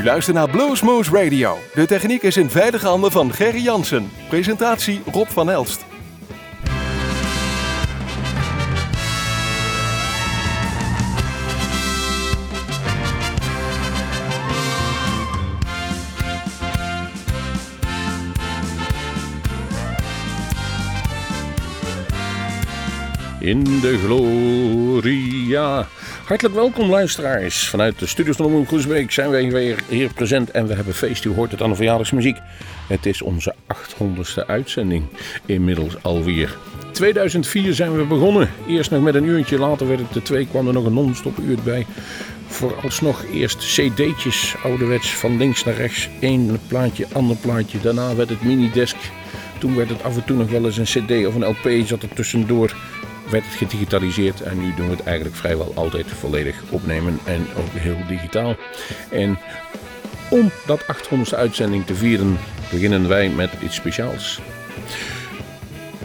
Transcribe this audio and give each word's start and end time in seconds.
U 0.00 0.04
luistert 0.04 0.36
naar 0.36 0.50
Bluesmoose 0.50 1.10
Radio. 1.10 1.58
De 1.74 1.86
techniek 1.86 2.22
is 2.22 2.36
in 2.36 2.50
veilige 2.50 2.86
handen 2.86 3.12
van 3.12 3.32
Gerry 3.32 3.62
Jansen. 3.62 4.10
Presentatie 4.28 5.02
Rob 5.12 5.28
van 5.28 5.50
Elst. 5.50 5.84
In 23.40 23.64
de 23.80 23.98
gloria. 24.04 25.86
Hartelijk 26.30 26.56
welkom 26.56 26.90
luisteraars. 26.90 27.68
Vanuit 27.68 27.98
de 27.98 28.06
studios 28.06 28.36
van 28.36 28.46
Omroep 28.46 28.66
Groesbeek 28.66 29.10
zijn 29.10 29.30
wij 29.30 29.50
weer 29.50 29.82
hier 29.88 30.12
present 30.12 30.50
en 30.50 30.66
we 30.66 30.74
hebben 30.74 30.94
feest. 30.94 31.24
U 31.24 31.34
hoort 31.34 31.50
het 31.50 31.62
aan 31.62 31.70
de 31.70 31.76
verjaardagsmuziek. 31.76 32.38
Het 32.88 33.06
is 33.06 33.22
onze 33.22 33.54
800ste 33.74 34.46
uitzending 34.46 35.04
inmiddels 35.46 36.02
alweer. 36.02 36.56
2004 36.92 37.74
zijn 37.74 37.96
we 37.96 38.04
begonnen. 38.04 38.50
Eerst 38.68 38.90
nog 38.90 39.02
met 39.02 39.14
een 39.14 39.24
uurtje, 39.24 39.58
later 39.58 39.88
werd 39.88 40.00
het 40.00 40.12
de 40.12 40.22
twee, 40.22 40.46
kwam 40.46 40.66
er 40.66 40.72
nog 40.72 40.84
een 40.84 40.94
non-stop 40.94 41.38
uur 41.38 41.58
bij. 41.64 41.86
Vooralsnog 42.46 43.24
eerst 43.32 43.58
cd'tjes, 43.58 44.54
ouderwets, 44.62 45.14
van 45.14 45.36
links 45.36 45.64
naar 45.64 45.74
rechts. 45.74 46.08
Eén 46.20 46.58
plaatje, 46.68 47.06
ander 47.12 47.36
plaatje. 47.36 47.80
Daarna 47.80 48.14
werd 48.14 48.28
het 48.28 48.42
minidesk. 48.42 48.96
Toen 49.58 49.76
werd 49.76 49.88
het 49.88 50.02
af 50.02 50.16
en 50.16 50.24
toe 50.24 50.36
nog 50.36 50.50
wel 50.50 50.64
eens 50.64 50.76
een 50.76 50.84
cd 51.04 51.26
of 51.26 51.34
een 51.34 51.46
LP 51.46 51.86
zat 51.86 52.02
er 52.02 52.14
tussendoor 52.14 52.74
werd 53.30 53.44
het 53.44 53.54
gedigitaliseerd 53.54 54.40
en 54.40 54.58
nu 54.58 54.74
doen 54.74 54.88
we 54.88 54.96
het 54.96 55.04
eigenlijk 55.04 55.36
vrijwel 55.36 55.72
altijd 55.74 56.06
volledig 56.06 56.62
opnemen 56.68 57.18
en 57.24 57.46
ook 57.56 57.72
heel 57.72 58.06
digitaal. 58.08 58.56
En 59.10 59.38
om 60.30 60.50
dat 60.66 60.82
800ste 60.82 61.36
uitzending 61.36 61.86
te 61.86 61.94
vieren 61.94 62.38
beginnen 62.70 63.08
wij 63.08 63.28
met 63.28 63.50
iets 63.62 63.74
speciaals. 63.74 64.40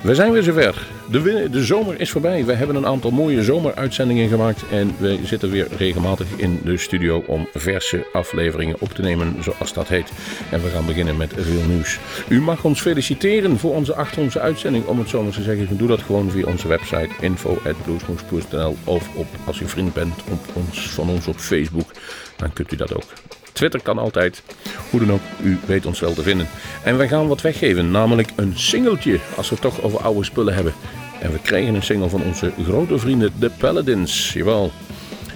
We 0.05 0.15
zijn 0.15 0.31
weer 0.31 0.43
zover. 0.43 0.87
De, 1.11 1.49
de 1.51 1.63
zomer 1.63 1.99
is 1.99 2.11
voorbij. 2.11 2.45
We 2.45 2.53
hebben 2.53 2.75
een 2.75 2.85
aantal 2.85 3.11
mooie 3.11 3.43
zomeruitzendingen 3.43 4.29
gemaakt. 4.29 4.63
En 4.71 4.95
we 4.97 5.19
zitten 5.23 5.49
weer 5.49 5.67
regelmatig 5.77 6.27
in 6.37 6.61
de 6.63 6.77
studio 6.77 7.23
om 7.27 7.47
verse 7.53 8.07
afleveringen 8.13 8.75
op 8.79 8.89
te 8.89 9.01
nemen, 9.01 9.35
zoals 9.43 9.73
dat 9.73 9.87
heet. 9.87 10.11
En 10.51 10.63
we 10.63 10.69
gaan 10.69 10.85
beginnen 10.85 11.17
met 11.17 11.33
veel 11.37 11.63
nieuws. 11.67 11.99
U 12.27 12.41
mag 12.41 12.63
ons 12.63 12.81
feliciteren 12.81 13.57
voor 13.59 13.73
onze 13.73 13.95
800 13.95 14.37
uitzending, 14.37 14.85
om 14.85 14.99
het 14.99 15.09
zo 15.09 15.23
maar 15.23 15.31
te 15.31 15.41
zeggen. 15.41 15.77
Doe 15.77 15.87
dat 15.87 16.01
gewoon 16.01 16.31
via 16.31 16.45
onze 16.45 16.67
website 16.67 17.09
info.bluesmoes.nl 17.19 18.77
of 18.83 19.15
op, 19.15 19.27
als 19.45 19.59
u 19.59 19.67
vriend 19.67 19.93
bent 19.93 20.23
op 20.31 20.39
ons, 20.53 20.89
van 20.89 21.09
ons 21.09 21.27
op 21.27 21.37
Facebook. 21.37 21.91
Dan 22.35 22.53
kunt 22.53 22.71
u 22.71 22.75
dat 22.75 22.95
ook. 22.95 23.13
Twitter 23.55 23.81
kan 23.81 23.97
altijd. 23.97 24.43
Hoe 24.89 24.99
dan 24.99 25.11
ook, 25.11 25.21
u 25.43 25.57
weet 25.65 25.85
ons 25.85 25.99
wel 25.99 26.13
te 26.13 26.21
vinden. 26.21 26.47
En 26.83 26.97
wij 26.97 27.07
gaan 27.07 27.27
wat 27.27 27.41
weggeven, 27.41 27.91
namelijk 27.91 28.29
een 28.35 28.53
singeltje, 28.55 29.19
als 29.35 29.49
we 29.49 29.55
het 29.55 29.63
toch 29.63 29.81
over 29.81 29.99
oude 29.99 30.23
spullen 30.23 30.53
hebben. 30.53 30.73
En 31.21 31.31
we 31.31 31.39
krijgen 31.39 31.75
een 31.75 31.83
single 31.83 32.09
van 32.09 32.23
onze 32.23 32.51
grote 32.63 32.97
vrienden, 32.97 33.33
de 33.39 33.49
Paladins. 33.57 34.33
Jawel. 34.33 34.71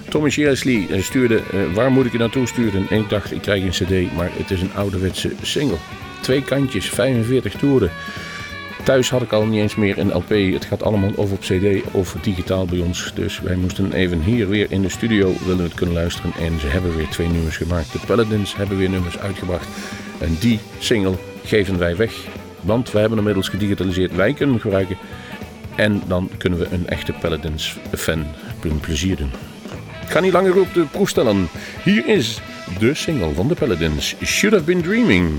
Tommy 0.08 0.30
Shearsley 0.30 1.02
stuurde, 1.02 1.40
uh, 1.54 1.74
waar 1.74 1.90
moet 1.90 2.06
ik 2.06 2.12
je 2.12 2.18
naartoe 2.18 2.46
sturen? 2.46 2.86
En 2.90 2.98
ik 3.00 3.08
dacht, 3.08 3.32
ik 3.32 3.42
krijg 3.42 3.62
een 3.62 3.86
cd, 3.86 4.14
maar 4.14 4.30
het 4.32 4.50
is 4.50 4.60
een 4.60 4.74
ouderwetse 4.74 5.30
single. 5.42 5.76
Twee 6.20 6.42
kantjes, 6.42 6.88
45 6.88 7.52
toeren. 7.52 7.90
Thuis 8.84 9.10
had 9.10 9.22
ik 9.22 9.32
al 9.32 9.46
niet 9.46 9.60
eens 9.60 9.74
meer 9.74 9.98
een 9.98 10.12
LP. 10.12 10.28
Het 10.28 10.64
gaat 10.64 10.82
allemaal 10.82 11.10
of 11.14 11.32
op 11.32 11.40
CD 11.40 11.82
of 11.90 12.16
digitaal 12.22 12.64
bij 12.64 12.78
ons. 12.78 13.12
Dus 13.14 13.40
wij 13.40 13.56
moesten 13.56 13.92
even 13.92 14.22
hier 14.22 14.48
weer 14.48 14.66
in 14.70 14.82
de 14.82 14.88
studio 14.88 15.32
willen 15.46 15.64
het 15.64 15.74
kunnen 15.74 15.94
luisteren. 15.94 16.32
En 16.38 16.60
ze 16.60 16.66
hebben 16.66 16.96
weer 16.96 17.08
twee 17.08 17.28
nummers 17.28 17.56
gemaakt. 17.56 17.92
De 17.92 17.98
Paladins 18.06 18.56
hebben 18.56 18.78
weer 18.78 18.90
nummers 18.90 19.18
uitgebracht. 19.18 19.68
En 20.18 20.36
die 20.40 20.58
single 20.78 21.14
geven 21.44 21.78
wij 21.78 21.96
weg. 21.96 22.12
Want 22.60 22.90
wij 22.90 23.00
hebben 23.00 23.18
inmiddels 23.18 23.48
gedigitaliseerd. 23.48 24.14
Wij 24.14 24.32
kunnen 24.32 24.54
hem 24.54 24.62
gebruiken. 24.62 24.96
En 25.76 26.02
dan 26.06 26.30
kunnen 26.38 26.58
we 26.58 26.66
een 26.70 26.88
echte 26.88 27.12
Paladins 27.12 27.76
fan 27.92 28.26
een 28.62 28.80
plezier 28.80 29.16
doen. 29.16 29.30
Ik 30.02 30.10
ga 30.16 30.20
niet 30.20 30.32
langer 30.32 30.60
op 30.60 30.74
de 30.74 30.84
proef 30.90 31.08
stellen. 31.08 31.48
Hier 31.84 32.06
is 32.06 32.40
de 32.78 32.94
single 32.94 33.32
van 33.34 33.48
de 33.48 33.54
Paladins. 33.54 34.14
Should 34.24 34.54
have 34.54 34.66
been 34.66 34.82
dreaming. 34.82 35.30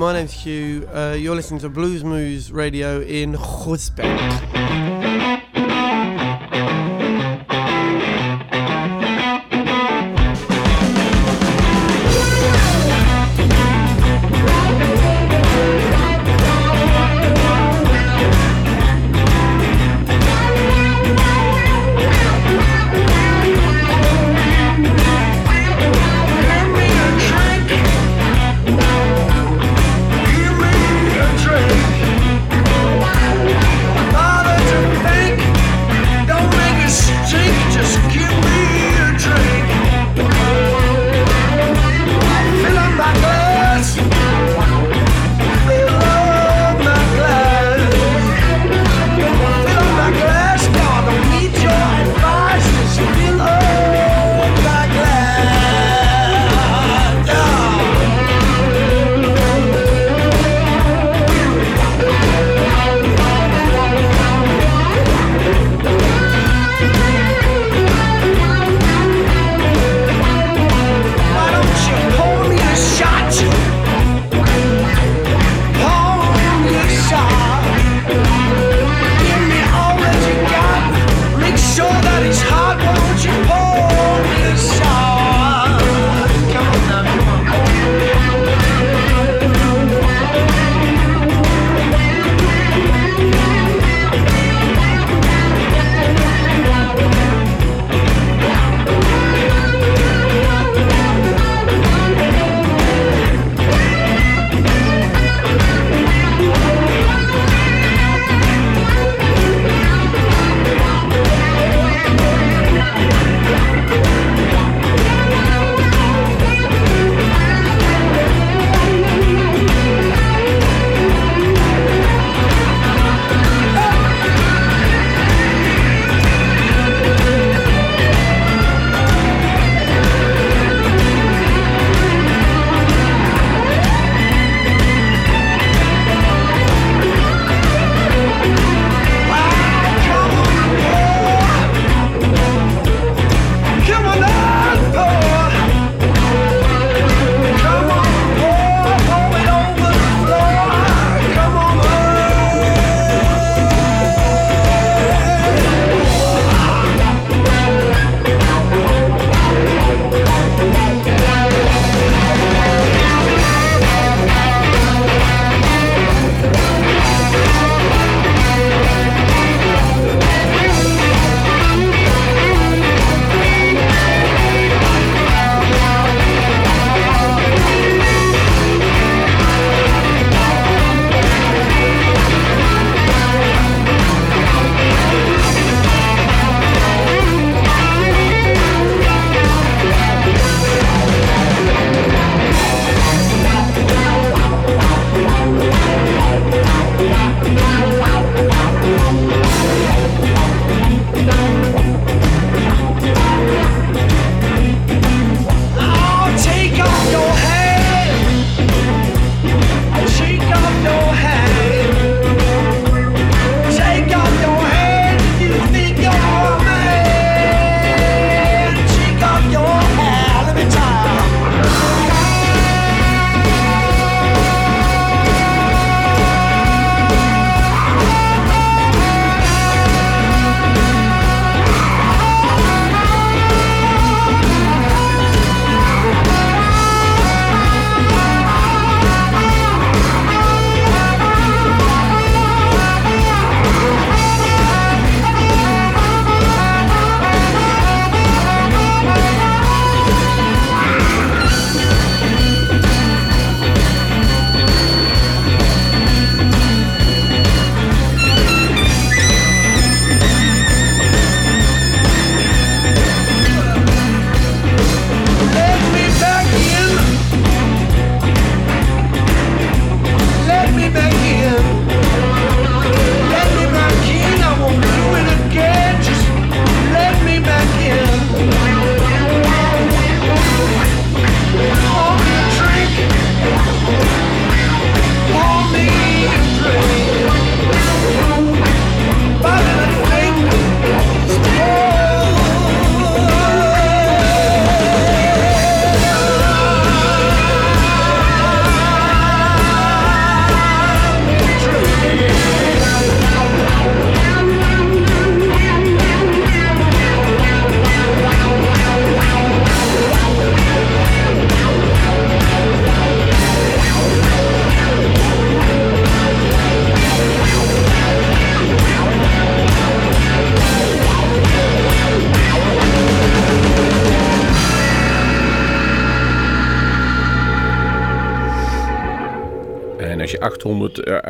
My 0.00 0.14
name's 0.14 0.32
Hugh. 0.32 0.88
Uh, 0.94 1.14
you're 1.18 1.36
listening 1.36 1.60
to 1.60 1.68
Blues 1.68 2.02
Moose 2.02 2.50
Radio 2.50 3.02
in 3.02 3.34
Groesbeek. 3.34 4.99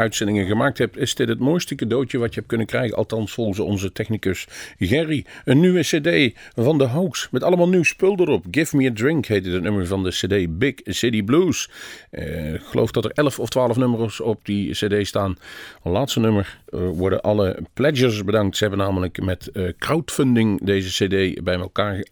Uitzendingen 0.00 0.47
gemaakt 0.47 0.78
hebt, 0.78 0.97
is 0.97 1.14
dit 1.14 1.28
het 1.28 1.38
mooiste 1.38 1.75
cadeautje 1.75 2.19
wat 2.19 2.28
je 2.28 2.35
hebt 2.35 2.47
kunnen 2.47 2.66
krijgen. 2.66 2.97
Althans, 2.97 3.33
volgens 3.33 3.59
onze 3.59 3.92
technicus 3.92 4.47
Gerry. 4.78 5.25
Een 5.45 5.61
nieuwe 5.61 5.80
CD 5.80 6.38
van 6.54 6.78
de 6.78 6.85
Hoax 6.85 7.28
met 7.30 7.42
allemaal 7.42 7.69
nieuw 7.69 7.83
spul 7.83 8.16
erop. 8.19 8.45
Give 8.50 8.76
Me 8.76 8.88
a 8.88 8.92
Drink 8.92 9.26
heette 9.26 9.50
het 9.50 9.62
nummer 9.62 9.87
van 9.87 10.02
de 10.02 10.11
CD 10.11 10.59
Big 10.59 10.75
City 10.85 11.23
Blues. 11.23 11.71
Uh, 12.11 12.54
ik 12.54 12.62
geloof 12.62 12.90
dat 12.90 13.04
er 13.04 13.11
11 13.11 13.38
of 13.38 13.49
12 13.49 13.76
nummers 13.76 14.21
op 14.21 14.40
die 14.45 14.73
CD 14.73 15.07
staan. 15.07 15.37
Laatste 15.83 16.21
nummer 16.21 16.60
worden 16.71 17.21
alle 17.21 17.59
pledgers 17.75 18.25
bedankt. 18.25 18.57
Ze 18.57 18.65
hebben 18.65 18.85
namelijk 18.85 19.23
met 19.23 19.50
uh, 19.53 19.69
crowdfunding 19.79 20.65
deze 20.65 21.05
CD 21.05 21.45
bij 21.45 21.55
elkaar 21.55 22.05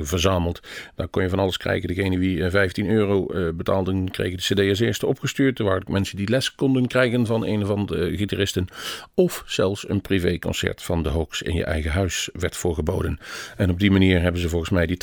verzameld. 0.00 0.60
Daar 0.94 1.08
kon 1.08 1.22
je 1.22 1.28
van 1.28 1.38
alles 1.38 1.56
krijgen. 1.56 1.88
Degene 1.88 2.18
die 2.18 2.50
15 2.50 2.90
euro 2.90 3.26
betaalde, 3.54 4.04
kregen 4.10 4.36
de 4.36 4.54
CD 4.54 4.68
als 4.68 4.80
eerste 4.80 5.06
opgestuurd. 5.06 5.58
Er 5.58 5.64
waren 5.64 5.92
mensen 5.92 6.16
die 6.16 6.28
les 6.28 6.54
konden 6.54 6.86
krijgen 6.86 7.26
van 7.26 7.46
een 7.46 7.66
van 7.66 7.86
de 7.86 8.16
gitaristen. 8.16 8.66
Of 9.14 9.42
zelfs 9.46 9.88
een 9.88 10.00
privéconcert 10.00 10.82
van 10.82 11.02
de 11.02 11.08
Hoax 11.08 11.42
in 11.42 11.54
je 11.54 11.64
eigen 11.64 11.90
huis 11.90 12.28
werd 12.32 12.56
voorgeboden. 12.56 13.18
En 13.56 13.70
op 13.70 13.80
die 13.80 13.90
manier 13.90 14.20
hebben 14.20 14.40
ze 14.40 14.48
volgens 14.48 14.70
mij 14.70 14.86
die 14.86 14.98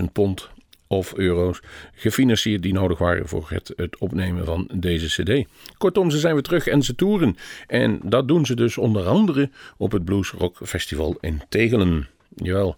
12.000 0.00 0.04
pond 0.12 0.50
of 0.88 1.14
euro's 1.16 1.60
gefinancierd 1.94 2.62
die 2.62 2.72
nodig 2.72 2.98
waren 2.98 3.28
voor 3.28 3.46
het, 3.48 3.72
het, 3.76 3.98
opnemen 3.98 4.44
van 4.44 4.70
deze 4.74 5.22
CD. 5.22 5.48
Kortom, 5.78 6.10
ze 6.10 6.18
zijn 6.18 6.34
weer 6.34 6.42
terug 6.42 6.66
en 6.66 6.82
ze 6.82 6.94
toeren. 6.94 7.36
En 7.66 8.00
dat 8.02 8.28
doen 8.28 8.46
ze 8.46 8.54
dus 8.54 8.78
onder 8.78 9.06
andere 9.06 9.50
op 9.76 9.92
het 9.92 10.04
Blues 10.04 10.30
Rock 10.30 10.56
Festival 10.62 11.16
in 11.20 11.42
Tegelen. 11.48 12.08
Jawel, 12.34 12.76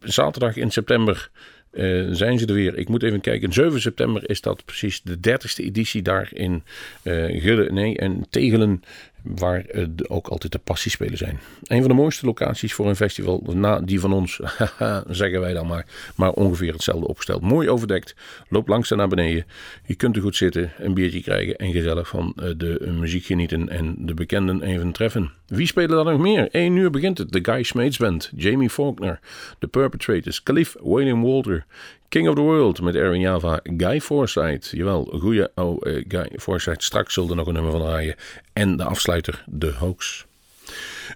zaterdag 0.00 0.56
in 0.56 0.70
september 0.70 1.30
uh, 1.72 2.08
zijn 2.10 2.38
ze 2.38 2.46
er 2.46 2.54
weer. 2.54 2.78
Ik 2.78 2.88
moet 2.88 3.02
even 3.02 3.20
kijken. 3.20 3.52
7 3.52 3.80
september 3.80 4.30
is 4.30 4.40
dat 4.40 4.64
precies 4.64 5.02
de 5.02 5.16
30ste 5.16 5.64
editie 5.64 6.02
daar 6.02 6.28
in 6.32 6.62
uh, 7.02 7.70
nee, 7.70 7.96
en 7.96 8.26
Tegelen 8.30 8.82
waar 9.22 9.64
uh, 9.72 9.86
ook 10.06 10.28
altijd 10.28 10.52
de 10.52 10.58
passiespelen 10.58 11.16
zijn. 11.16 11.38
Een 11.62 11.80
van 11.80 11.88
de 11.88 11.94
mooiste 11.94 12.26
locaties 12.26 12.74
voor 12.74 12.88
een 12.88 12.96
festival, 12.96 13.42
na 13.54 13.80
die 13.80 14.00
van 14.00 14.12
ons, 14.12 14.40
zeggen 15.08 15.40
wij 15.40 15.52
dan 15.52 15.66
maar, 15.66 15.86
maar 16.14 16.32
ongeveer 16.32 16.72
hetzelfde 16.72 17.08
opgesteld. 17.08 17.42
Mooi 17.42 17.70
overdekt, 17.70 18.14
loop 18.48 18.68
langs 18.68 18.90
naar 18.90 19.08
beneden. 19.08 19.46
Je 19.86 19.94
kunt 19.94 20.16
er 20.16 20.22
goed 20.22 20.36
zitten, 20.36 20.72
een 20.78 20.94
biertje 20.94 21.22
krijgen 21.22 21.56
en 21.56 21.72
gezellig 21.72 22.08
van 22.08 22.32
uh, 22.36 22.50
de 22.56 22.94
muziek 22.98 23.24
genieten 23.24 23.68
en 23.68 23.94
de 23.98 24.14
bekenden 24.14 24.62
even 24.62 24.92
treffen. 24.92 25.30
Wie 25.46 25.66
spelen 25.66 26.04
dan 26.04 26.06
nog 26.06 26.20
meer? 26.20 26.48
1 26.50 26.76
uur 26.76 26.90
begint 26.90 27.18
het. 27.18 27.32
De 27.32 27.38
Guy 27.42 27.62
Smeets 27.62 27.96
Band, 27.96 28.32
Jamie 28.36 28.70
Faulkner, 28.70 29.20
The 29.58 29.66
Perpetrators, 29.66 30.42
Caliph 30.42 30.74
William 30.82 31.22
Walter, 31.22 31.66
King 32.08 32.28
of 32.28 32.34
the 32.34 32.42
World 32.42 32.80
met 32.80 32.96
Aaron 32.96 33.20
Java, 33.20 33.60
Guy 33.76 34.00
Forsyth. 34.00 34.70
Jawel, 34.72 35.04
goeie 35.20 35.48
oh, 35.54 35.76
uh, 35.80 36.04
Guy 36.08 36.28
Forsyth. 36.36 36.82
Straks 36.82 37.14
zullen 37.14 37.30
er 37.30 37.36
nog 37.36 37.46
een 37.46 37.52
nummer 37.52 37.72
van 37.72 37.80
draaien. 37.80 38.14
En 38.52 38.76
de 38.76 38.84
afsluiter, 38.84 39.44
de 39.46 39.72
hoax. 39.72 40.26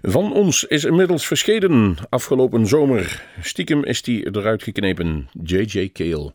Van 0.01 0.33
ons 0.33 0.63
is 0.63 0.83
inmiddels 0.83 1.27
verschenen 1.27 1.97
afgelopen 2.09 2.67
zomer. 2.67 3.23
Stiekem 3.41 3.83
is 3.83 4.01
die 4.01 4.25
eruit 4.25 4.63
geknepen. 4.63 5.29
J.J. 5.43 5.89
Cale. 5.93 6.33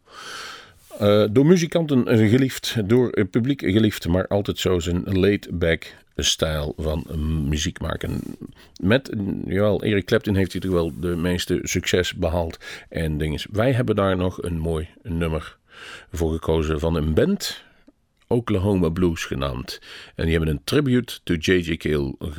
Uh, 1.02 1.25
door 1.31 1.47
muzikanten 1.47 2.28
geliefd, 2.28 2.88
door 2.88 3.09
het 3.11 3.31
publiek 3.31 3.61
geliefd, 3.61 4.09
maar 4.09 4.26
altijd 4.26 4.59
zo 4.59 4.78
zijn 4.78 5.02
laid-back 5.05 5.95
stijl 6.17 6.75
van 6.76 7.07
muziek 7.49 7.81
maken. 7.81 8.21
Met, 8.83 9.12
jawel, 9.47 9.83
Eric 9.83 10.05
Clapton 10.05 10.35
heeft 10.35 10.52
hij 10.52 10.61
toch 10.61 10.71
wel 10.71 10.93
de 11.00 11.17
meeste 11.17 11.59
succes 11.62 12.14
behaald 12.14 12.59
en 12.88 13.19
dingen. 13.19 13.40
Wij 13.50 13.73
hebben 13.73 13.97
daar 13.97 14.17
nog 14.17 14.43
een 14.43 14.59
mooi 14.59 14.88
nummer 15.02 15.57
voor 16.12 16.33
gekozen 16.33 16.81
van 16.81 16.95
een 16.95 17.14
band, 17.14 17.62
Oklahoma 18.26 18.88
Blues 18.88 19.25
genaamd. 19.25 19.81
En 20.14 20.25
die 20.25 20.35
hebben 20.37 20.55
een 20.55 20.64
tribute 20.64 21.19
to 21.23 21.35
J.J. 21.35 21.76
Cale 21.76 22.14
uh, 22.21 22.35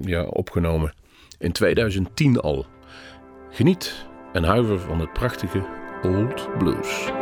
ja, 0.00 0.24
opgenomen 0.24 0.92
in 1.38 1.52
2010 1.52 2.40
al. 2.40 2.66
Geniet 3.50 4.06
en 4.32 4.44
huiver 4.44 4.78
van 4.78 5.00
het 5.00 5.12
prachtige 5.12 5.66
Old 6.02 6.58
Blues. 6.58 7.19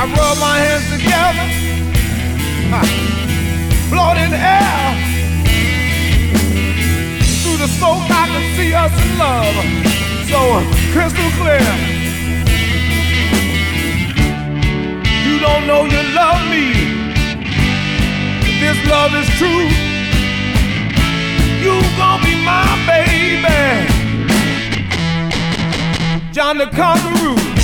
I 0.00 0.04
rub 0.04 0.38
my 0.38 0.58
hands 0.62 0.86
together, 0.94 1.46
blow 3.90 4.14
in 4.14 4.30
the 4.30 4.38
air. 4.38 4.94
Through 7.42 7.58
the 7.58 7.66
smoke, 7.66 8.06
I 8.06 8.28
can 8.30 8.44
see 8.54 8.72
us 8.74 8.94
in 8.94 9.18
love, 9.18 9.58
so 10.30 10.62
crystal 10.94 11.30
clear. 11.34 11.66
You 15.26 15.40
don't 15.40 15.66
know 15.66 15.82
you 15.82 16.00
love 16.14 16.46
me. 16.46 16.78
This 18.62 18.78
love 18.86 19.12
is 19.18 19.28
true. 19.34 19.66
You 21.58 21.74
gon' 21.98 22.22
be 22.22 22.34
my 22.44 22.70
baby. 22.86 23.50
John 26.30 26.56
the 26.58 26.66
Conqueror. 26.66 27.57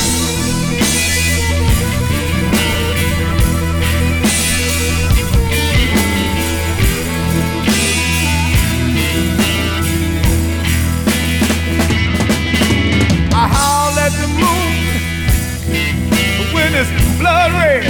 I 13.45 13.47
howl 13.47 13.93
at 14.01 14.13
the 14.23 14.29
moon 14.41 14.73
when 16.55 16.71
it's 16.81 16.89
blood 17.21 17.53
red. 17.61 17.85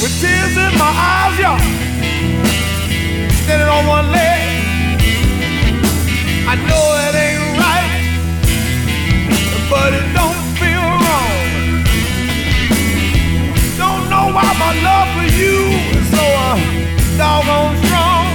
With 0.00 0.14
tears 0.20 0.54
in 0.54 0.72
my 0.78 0.92
eyes, 1.10 1.36
y'all. 1.42 1.58
Standing 3.42 3.70
on 3.76 3.86
one 3.88 4.06
leg. 4.12 4.40
I 6.46 6.54
know 6.68 6.84
it 7.06 7.14
ain't 7.26 7.58
right, 7.58 7.92
but 9.68 9.90
it 9.98 10.06
don't 10.14 10.42
feel 10.60 10.86
wrong. 11.02 11.42
Don't 13.82 14.04
know 14.12 14.26
why 14.36 14.46
my 14.62 14.72
love 14.86 15.08
for 15.16 15.28
you 15.40 15.56
is 15.98 16.06
so 16.14 16.22
uh, 16.22 16.54
doggone 17.18 17.76
strong. 17.82 18.25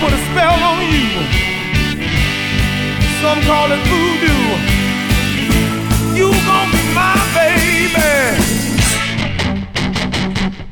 Put 0.00 0.12
a 0.12 0.20
spell 0.28 0.58
on 0.70 0.82
you. 0.92 1.08
Some 3.22 3.40
call 3.48 3.72
it 3.72 3.82
voodoo. 3.88 4.44
You 6.18 6.28
gon' 6.46 6.70
be 6.70 6.82
my 6.94 7.16
baby. 7.34 8.12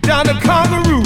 Down 0.02 0.26
the 0.26 0.34
kangaroo. 0.44 1.02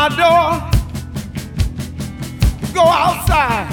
My 0.00 0.08
door, 0.08 0.48
go 2.72 2.80
outside. 2.80 3.68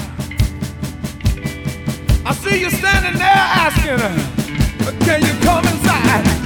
I 2.26 2.34
see 2.34 2.60
you 2.60 2.70
standing 2.70 3.18
there 3.18 3.44
asking, 3.64 3.98
can 5.06 5.22
you 5.22 5.32
come 5.42 5.64
inside? 5.66 6.37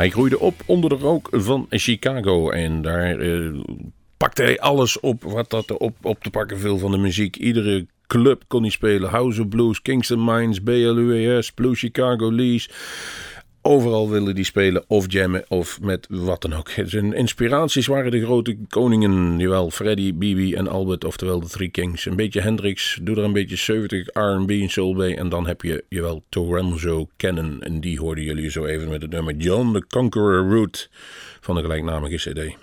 Hij 0.00 0.10
groeide 0.10 0.38
op 0.38 0.54
onder 0.66 0.90
de 0.90 0.96
rook 0.96 1.28
van 1.30 1.66
Chicago 1.70 2.50
en 2.50 2.82
daar 2.82 3.18
uh, 3.18 3.60
pakte 4.16 4.42
hij 4.42 4.60
alles 4.60 5.00
op 5.00 5.22
wat 5.22 5.50
dat 5.50 5.72
op, 5.72 5.96
op 6.02 6.22
te 6.22 6.30
pakken 6.30 6.58
viel 6.58 6.78
van 6.78 6.90
de 6.90 6.98
muziek. 6.98 7.36
Iedere 7.36 7.86
club 8.06 8.42
kon 8.48 8.62
hij 8.62 8.70
spelen. 8.70 9.10
House 9.10 9.40
of 9.40 9.48
Blues, 9.48 9.82
Kingston 9.82 10.24
Mines, 10.24 10.62
BLUES, 10.62 11.52
Blue 11.52 11.74
Chicago 11.74 12.30
Lees. 12.30 12.70
Overal 13.62 14.10
wilde 14.10 14.32
hij 14.32 14.42
spelen 14.42 14.84
of 14.86 15.12
jammen 15.12 15.44
of 15.48 15.80
met 15.80 16.06
wat 16.10 16.42
dan 16.42 16.52
ook. 16.52 16.70
Zijn 16.84 17.12
inspiraties 17.12 17.86
waren 17.86 18.10
de 18.10 18.24
grote 18.24 18.56
koningen, 18.68 19.38
jawel, 19.38 19.70
Freddie, 19.70 20.14
Bibi 20.14 20.54
en 20.54 20.68
Albert, 20.68 21.04
oftewel 21.04 21.40
de 21.40 21.46
Three 21.46 21.68
Kings. 21.68 22.06
Een 22.06 22.16
beetje 22.16 22.40
Hendrix, 22.40 22.98
doe 23.02 23.16
er 23.16 23.24
een 23.24 23.32
beetje 23.32 23.56
70 23.56 24.06
R&B 24.12 24.50
en 24.50 24.68
soul 24.68 24.94
bij 24.94 25.16
en 25.16 25.28
dan 25.28 25.46
heb 25.46 25.62
je, 25.62 25.84
jawel, 25.88 26.24
Torenzo 26.28 27.08
kennen. 27.16 27.60
En 27.60 27.80
die 27.80 27.98
hoorden 27.98 28.24
jullie 28.24 28.50
zo 28.50 28.64
even 28.64 28.88
met 28.88 29.02
het 29.02 29.10
nummer 29.10 29.34
John 29.34 29.72
the 29.72 29.86
Conqueror 29.86 30.48
Route 30.48 30.88
van 31.40 31.54
de 31.54 31.60
gelijknamige 31.60 32.16
cd. 32.16 32.56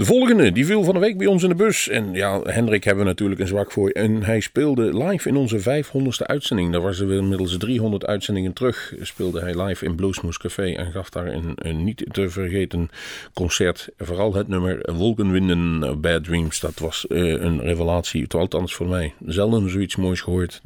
De 0.00 0.06
volgende, 0.06 0.52
die 0.52 0.66
viel 0.66 0.84
van 0.84 0.94
de 0.94 1.00
week 1.00 1.18
bij 1.18 1.26
ons 1.26 1.42
in 1.42 1.48
de 1.48 1.54
bus. 1.54 1.88
En 1.88 2.12
ja, 2.12 2.40
Hendrik 2.42 2.84
hebben 2.84 3.04
we 3.04 3.10
natuurlijk 3.10 3.40
een 3.40 3.46
zwak 3.46 3.72
voor. 3.72 3.90
En 3.90 4.22
hij 4.22 4.40
speelde 4.40 5.04
live 5.04 5.28
in 5.28 5.36
onze 5.36 5.60
500ste 5.60 6.26
uitzending. 6.26 6.72
Daar 6.72 6.80
was 6.80 7.00
er 7.00 7.12
inmiddels 7.12 7.56
300 7.56 8.06
uitzendingen 8.06 8.52
terug. 8.52 8.94
Speelde 9.00 9.40
hij 9.40 9.62
live 9.62 9.84
in 9.84 9.94
Bluesmoes 9.94 10.38
Café 10.38 10.74
en 10.74 10.92
gaf 10.92 11.10
daar 11.10 11.26
een, 11.26 11.52
een, 11.54 11.84
niet 11.84 12.04
te 12.10 12.30
vergeten 12.30 12.90
concert. 13.34 13.88
Vooral 13.98 14.34
het 14.34 14.48
nummer 14.48 14.92
Wolkenwinden 14.92 16.00
Bad 16.00 16.24
Dreams. 16.24 16.60
Dat 16.60 16.78
was 16.78 17.04
uh, 17.08 17.42
een 17.42 17.60
revelatie, 17.60 18.26
althans 18.28 18.74
voor 18.74 18.88
mij. 18.88 19.14
Zelden 19.26 19.70
zoiets 19.70 19.96
moois 19.96 20.20
gehoord. 20.20 20.60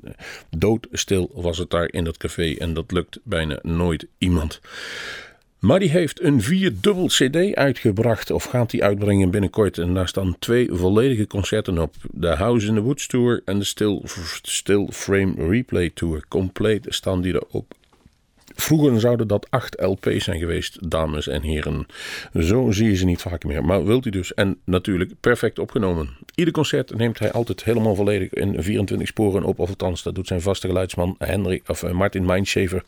Doodstil 0.57 1.31
was 1.35 1.59
het 1.59 1.71
daar 1.71 1.93
in 1.93 2.05
dat 2.05 2.17
café 2.17 2.55
en 2.59 2.75
dat 2.75 2.93
lukt 2.93 3.19
bijna 3.23 3.59
nooit 3.63 4.07
iemand. 4.19 4.61
Maar 5.65 5.79
die 5.79 5.91
heeft 5.91 6.23
een 6.23 6.43
vierdubbel 6.43 7.07
CD 7.07 7.55
uitgebracht, 7.55 8.31
of 8.31 8.45
gaat 8.45 8.71
die 8.71 8.85
uitbrengen 8.85 9.31
binnenkort. 9.31 9.79
En 9.79 9.95
daar 9.95 10.09
staan 10.09 10.37
twee 10.39 10.69
volledige 10.73 11.27
concerten 11.27 11.79
op: 11.79 11.95
de 12.11 12.29
House 12.29 12.67
in 12.67 12.75
the 12.75 12.81
Woods 12.81 13.07
Tour 13.07 13.43
en 13.45 13.59
de 13.59 13.65
Still, 13.65 14.01
Still 14.43 14.89
Frame 14.91 15.35
Replay 15.49 15.91
Tour. 15.95 16.25
Compleet 16.29 16.87
staan 16.89 17.21
die 17.21 17.35
erop 17.35 17.75
Vroeger 18.55 19.01
zouden 19.01 19.29
dat 19.29 19.47
8 19.51 19.81
LP's 19.81 20.25
zijn 20.25 20.39
geweest, 20.39 20.91
dames 20.91 21.29
en 21.29 21.43
heren. 21.43 21.87
Zo 22.41 22.71
zie 22.71 22.87
je 22.87 22.97
ze 22.97 23.05
niet 23.05 23.21
vaak 23.21 23.45
meer. 23.45 23.65
Maar 23.65 23.85
wilt 23.85 24.07
u 24.07 24.11
dus. 24.11 24.35
En 24.35 24.59
natuurlijk 24.65 25.13
perfect 25.21 25.59
opgenomen. 25.59 26.09
Ieder 26.35 26.53
concert 26.53 26.97
neemt 26.97 27.19
hij 27.19 27.33
altijd 27.33 27.65
helemaal 27.65 27.95
volledig 27.95 28.31
in 28.31 28.63
24 28.63 29.09
sporen 29.09 29.45
op. 29.45 29.59
Of 29.59 29.69
althans, 29.69 30.03
dat 30.03 30.15
doet 30.15 30.27
zijn 30.27 30.41
vaste 30.41 30.67
geluidsman 30.67 31.15
Henry, 31.19 31.61
of 31.67 31.83
eh, 31.83 31.91
Martin 31.91 32.25
Mindshaver. 32.25 32.85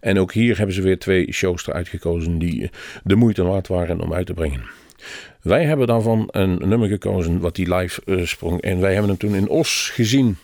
En 0.00 0.18
ook 0.18 0.32
hier 0.32 0.56
hebben 0.56 0.74
ze 0.74 0.82
weer 0.82 0.98
twee 0.98 1.32
shows 1.32 1.66
eruit 1.66 1.88
gekozen 1.88 2.38
die 2.38 2.70
de 3.04 3.14
moeite 3.14 3.42
waard 3.42 3.68
waren 3.68 4.00
om 4.00 4.14
uit 4.14 4.26
te 4.26 4.34
brengen. 4.34 4.62
Wij 5.42 5.64
hebben 5.64 5.86
daarvan 5.86 6.28
een 6.30 6.58
nummer 6.68 6.88
gekozen 6.88 7.40
wat 7.40 7.54
die 7.54 7.74
live 7.74 8.02
uh, 8.04 8.26
sprong. 8.26 8.60
En 8.60 8.80
wij 8.80 8.92
hebben 8.92 9.08
hem 9.10 9.18
toen 9.18 9.34
in 9.34 9.48
Os 9.48 9.90
gezien. 9.94 10.36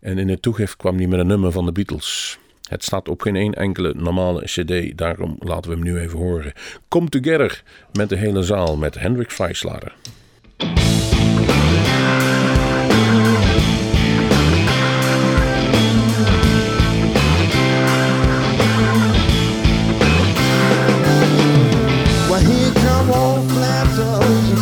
En 0.00 0.18
in 0.18 0.28
het 0.28 0.42
toegift 0.42 0.76
kwam 0.76 0.96
hij 0.96 1.06
met 1.06 1.20
een 1.20 1.26
nummer 1.26 1.52
van 1.52 1.64
de 1.64 1.72
Beatles. 1.72 2.38
Het 2.68 2.84
staat 2.84 3.08
op 3.08 3.20
geen 3.22 3.36
één 3.36 3.54
enkele 3.54 3.94
normale 3.96 4.44
CD, 4.44 4.98
daarom 4.98 5.36
laten 5.38 5.70
we 5.70 5.76
hem 5.76 5.84
nu 5.84 5.98
even 5.98 6.18
horen. 6.18 6.52
Come 6.88 7.08
Together 7.08 7.62
met 7.92 8.08
de 8.08 8.16
hele 8.16 8.42
zaal 8.42 8.76
met 8.76 8.98
Hendrik 8.98 9.30
Vrijslader. 9.30 9.94
Come 23.98 24.57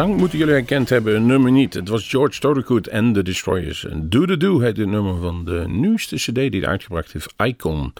zang 0.00 0.16
moeten 0.16 0.38
jullie 0.38 0.54
herkend 0.54 0.88
hebben, 0.88 1.16
een 1.16 1.26
nummer 1.26 1.50
niet. 1.50 1.74
Het 1.74 1.88
was 1.88 2.08
George 2.08 2.40
Thorogood 2.40 2.86
en 2.86 3.12
The 3.12 3.22
Destroyers. 3.22 3.84
En 3.84 4.08
Do 4.08 4.24
The 4.24 4.36
Do 4.36 4.60
heet 4.60 4.76
het 4.76 4.88
nummer 4.88 5.20
van 5.20 5.44
de 5.44 5.64
nieuwste 5.68 6.16
cd 6.16 6.34
die 6.34 6.60
hij 6.60 6.66
uitgebracht 6.66 7.12
heeft, 7.12 7.34
Icon. 7.36 7.92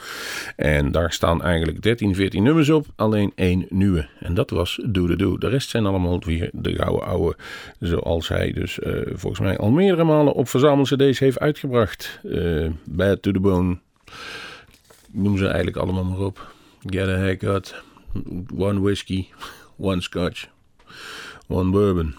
En 0.56 0.92
daar 0.92 1.12
staan 1.12 1.42
eigenlijk 1.42 1.82
13, 1.82 2.14
14 2.14 2.42
nummers 2.42 2.70
op, 2.70 2.86
alleen 2.96 3.32
één 3.34 3.66
nieuwe. 3.68 4.08
En 4.18 4.34
dat 4.34 4.50
was 4.50 4.80
Do 4.86 5.06
The 5.06 5.16
Do. 5.16 5.38
De 5.38 5.48
rest 5.48 5.70
zijn 5.70 5.86
allemaal 5.86 6.20
weer 6.24 6.50
de 6.52 6.74
gouden 6.74 7.06
oude, 7.06 7.36
zoals 7.80 8.28
hij 8.28 8.52
dus 8.52 8.78
eh, 8.78 8.92
volgens 9.12 9.40
mij 9.40 9.58
al 9.58 9.70
meerdere 9.70 10.04
malen 10.04 10.32
op 10.32 10.48
verzamel-cd's 10.48 11.18
heeft 11.18 11.38
uitgebracht. 11.38 12.20
Eh, 12.30 12.66
Bad 12.84 13.22
To 13.22 13.32
The 13.32 13.40
Bone, 13.40 13.78
noem 15.10 15.36
ze 15.36 15.46
eigenlijk 15.46 15.76
allemaal 15.76 16.04
maar 16.04 16.20
op. 16.20 16.52
Get 16.86 17.08
a 17.08 17.16
Haircut, 17.16 17.74
One 18.56 18.80
Whiskey, 18.80 19.28
One 19.76 20.00
Scotch. 20.00 20.46
One 21.50 21.70
Bourbon. 21.70 22.14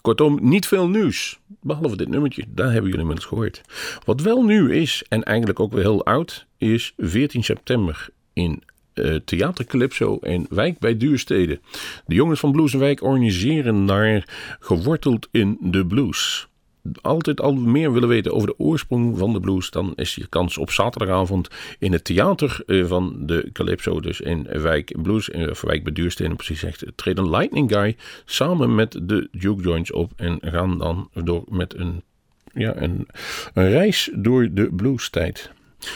Kortom, 0.00 0.38
niet 0.40 0.66
veel 0.66 0.88
nieuws. 0.88 1.38
Behalve 1.60 1.96
dit 1.96 2.08
nummertje, 2.08 2.44
daar 2.48 2.66
hebben 2.72 2.84
jullie 2.84 3.00
inmiddels 3.00 3.26
gehoord. 3.28 3.62
Wat 4.04 4.20
wel 4.20 4.42
nieuw 4.42 4.68
is, 4.68 5.04
en 5.08 5.22
eigenlijk 5.22 5.60
ook 5.60 5.72
weer 5.72 5.82
heel 5.82 6.04
oud, 6.04 6.46
is 6.58 6.92
14 6.96 7.44
september 7.44 8.08
in 8.32 8.62
uh, 8.94 9.14
Theater 9.24 9.64
Calypso 9.64 10.16
in 10.16 10.46
Wijk 10.50 10.78
bij 10.78 10.96
Duurstede. 10.96 11.60
De 12.06 12.14
jongens 12.14 12.40
van 12.40 12.52
Blues 12.52 12.72
en 12.72 13.00
organiseren 13.00 13.86
daar 13.86 14.24
Geworteld 14.60 15.28
in 15.30 15.58
de 15.60 15.86
Blues. 15.86 16.48
Altijd 17.00 17.40
al 17.40 17.54
meer 17.54 17.92
willen 17.92 18.08
weten 18.08 18.32
over 18.32 18.48
de 18.48 18.58
oorsprong 18.58 19.18
van 19.18 19.32
de 19.32 19.40
blues, 19.40 19.70
dan 19.70 19.92
is 19.94 20.14
je 20.14 20.26
kans 20.26 20.58
op 20.58 20.70
zaterdagavond 20.70 21.48
in 21.78 21.92
het 21.92 22.04
theater 22.04 22.62
uh, 22.66 22.86
van 22.86 23.26
de 23.26 23.50
Calypso, 23.52 24.00
dus 24.00 24.20
in 24.20 24.46
Wijk 24.50 25.02
Blues, 25.02 25.30
of 25.30 25.60
Wijk 25.60 25.84
bij 25.84 25.92
Duurstede 25.92 26.34
precies 26.34 26.60
zegt, 26.60 26.84
treden 26.94 27.30
Lightning 27.30 27.72
Guy 27.72 27.96
samen 28.24 28.74
met 28.74 29.00
de 29.02 29.28
Duke 29.32 29.62
Joints 29.62 29.92
op 29.92 30.12
en 30.16 30.38
gaan 30.40 30.78
dan 30.78 31.08
door 31.14 31.44
met 31.48 31.74
een, 31.74 32.02
ja, 32.52 32.76
een, 32.76 33.06
een 33.54 33.70
reis 33.70 34.10
door 34.14 34.48
de 34.52 34.68
bluestijd. 34.72 35.52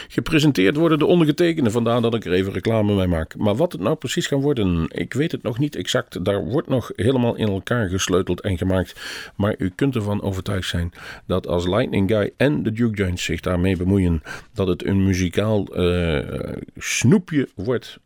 Gepresenteerd 0.09 0.77
worden 0.77 0.99
de 0.99 1.07
ondergetekende, 1.07 1.71
vandaar 1.71 2.01
dat 2.01 2.15
ik 2.15 2.25
er 2.25 2.33
even 2.33 2.53
reclame 2.53 2.95
mee 2.95 3.07
maak. 3.07 3.37
Maar 3.37 3.57
wat 3.57 3.73
het 3.73 3.81
nou 3.81 3.97
precies 3.97 4.29
kan 4.29 4.41
worden, 4.41 4.87
ik 4.89 5.13
weet 5.13 5.33
het 5.33 5.43
nog 5.43 5.59
niet 5.59 5.77
exact. 5.77 6.25
Daar 6.25 6.45
wordt 6.45 6.69
nog 6.69 6.91
helemaal 6.97 7.37
in 7.37 7.49
elkaar 7.49 7.89
gesleuteld 7.89 8.41
en 8.41 8.59
gemaakt. 8.59 9.01
Maar 9.37 9.55
u 9.59 9.73
kunt 9.75 9.95
ervan 9.95 10.23
overtuigd 10.23 10.69
zijn 10.69 10.93
dat 11.27 11.47
als 11.47 11.67
Lightning 11.67 12.11
Guy 12.11 12.31
en 12.37 12.63
de 12.63 12.73
Duke 12.73 12.97
Joints 12.97 13.25
zich 13.25 13.41
daarmee 13.41 13.77
bemoeien, 13.77 14.23
dat 14.53 14.67
het 14.67 14.87
een 14.87 15.05
muzikaal 15.05 15.79
uh, 15.79 16.19
snoepje 16.77 17.49
wordt 17.55 17.99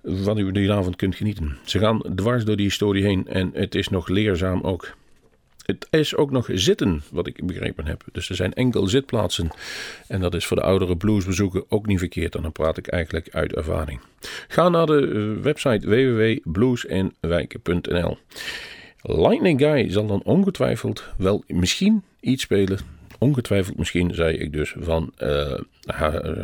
wat 0.00 0.38
u 0.38 0.52
die 0.52 0.72
avond 0.72 0.96
kunt 0.96 1.14
genieten. 1.14 1.56
Ze 1.64 1.78
gaan 1.78 2.02
dwars 2.14 2.44
door 2.44 2.56
die 2.56 2.66
historie 2.66 3.04
heen 3.04 3.26
en 3.28 3.50
het 3.54 3.74
is 3.74 3.88
nog 3.88 4.08
leerzaam 4.08 4.60
ook. 4.60 4.94
Het 5.62 5.86
is 5.90 6.16
ook 6.16 6.30
nog 6.30 6.48
zitten, 6.52 7.02
wat 7.10 7.26
ik 7.26 7.46
begrepen 7.46 7.86
heb. 7.86 8.04
Dus 8.12 8.28
er 8.28 8.36
zijn 8.36 8.52
enkel 8.52 8.86
zitplaatsen. 8.86 9.50
En 10.08 10.20
dat 10.20 10.34
is 10.34 10.46
voor 10.46 10.56
de 10.56 10.62
oudere 10.62 10.96
bluesbezoeken 10.96 11.64
ook 11.68 11.86
niet 11.86 11.98
verkeerd. 11.98 12.32
Dan 12.32 12.52
praat 12.52 12.76
ik 12.76 12.86
eigenlijk 12.86 13.28
uit 13.30 13.54
ervaring. 13.54 14.00
Ga 14.48 14.68
naar 14.68 14.86
de 14.86 15.06
eh, 15.06 15.32
website 15.42 15.88
www.bluesenwijken.nl 15.88 18.18
Lightning 19.02 19.60
Guy 19.60 19.90
zal 19.90 20.06
dan 20.06 20.22
ongetwijfeld 20.24 21.04
wel 21.16 21.44
misschien 21.46 22.02
iets 22.20 22.42
spelen. 22.42 22.78
Ongetwijfeld 23.18 23.78
misschien, 23.78 24.14
zei 24.14 24.36
ik 24.36 24.52
dus, 24.52 24.74
van 24.78 25.12
uh, 25.18 25.54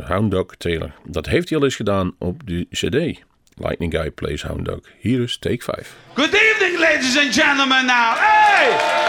Hound 0.03 0.31
Dog 0.31 0.55
Taylor. 0.55 0.91
Dat 1.05 1.25
heeft 1.25 1.49
hij 1.49 1.57
al 1.57 1.63
eens 1.63 1.75
gedaan 1.75 2.15
op 2.17 2.47
de 2.47 2.67
CD. 2.69 3.19
Lightning 3.55 3.93
Guy 3.93 4.11
plays 4.11 4.43
Hound 4.43 4.65
Dog. 4.65 4.79
Hier 4.99 5.21
is 5.21 5.37
take 5.37 5.63
5. 5.63 5.95
Good 6.13 6.33
evening, 6.33 6.79
ladies 6.79 7.17
and 7.17 7.33
gentlemen, 7.33 7.85
now. 7.85 8.13
Hey! 8.15 9.08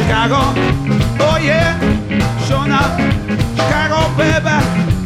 Chicago. 0.00 0.40
Oh 1.20 1.36
yeah, 1.40 1.76
sure 2.46 2.64
enough. 2.64 2.96
Chicago, 3.56 4.08
baby. 4.16 4.56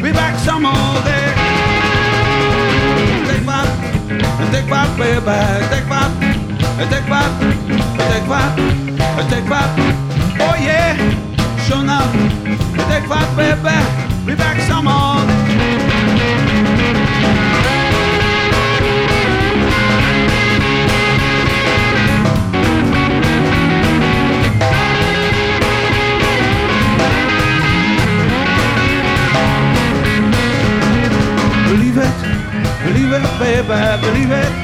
Be 0.02 0.12
back 0.12 0.38
some 0.38 0.62
more 0.62 1.02
day. 1.02 1.34
Take 3.26 3.42
five, 3.42 3.68
take 4.52 4.68
five, 4.70 4.90
baby. 4.96 5.38
Take 5.72 5.86
five, 5.90 6.12
take 6.90 7.06
five, 7.10 7.32
take 8.10 8.26
five, 8.30 8.52
take 9.30 9.46
five. 9.50 9.70
Oh 10.40 10.56
yeah, 10.62 10.94
sure 11.66 11.80
enough. 11.82 12.12
Take 12.88 13.06
five, 13.10 13.30
baby. 13.36 13.76
Be 14.26 14.34
back 14.34 14.60
some 14.62 14.86
more 33.66 33.76
Believe 33.76 33.90
it, 33.90 34.00
baby, 34.00 34.00
believe 34.00 34.30
it, 34.30 34.63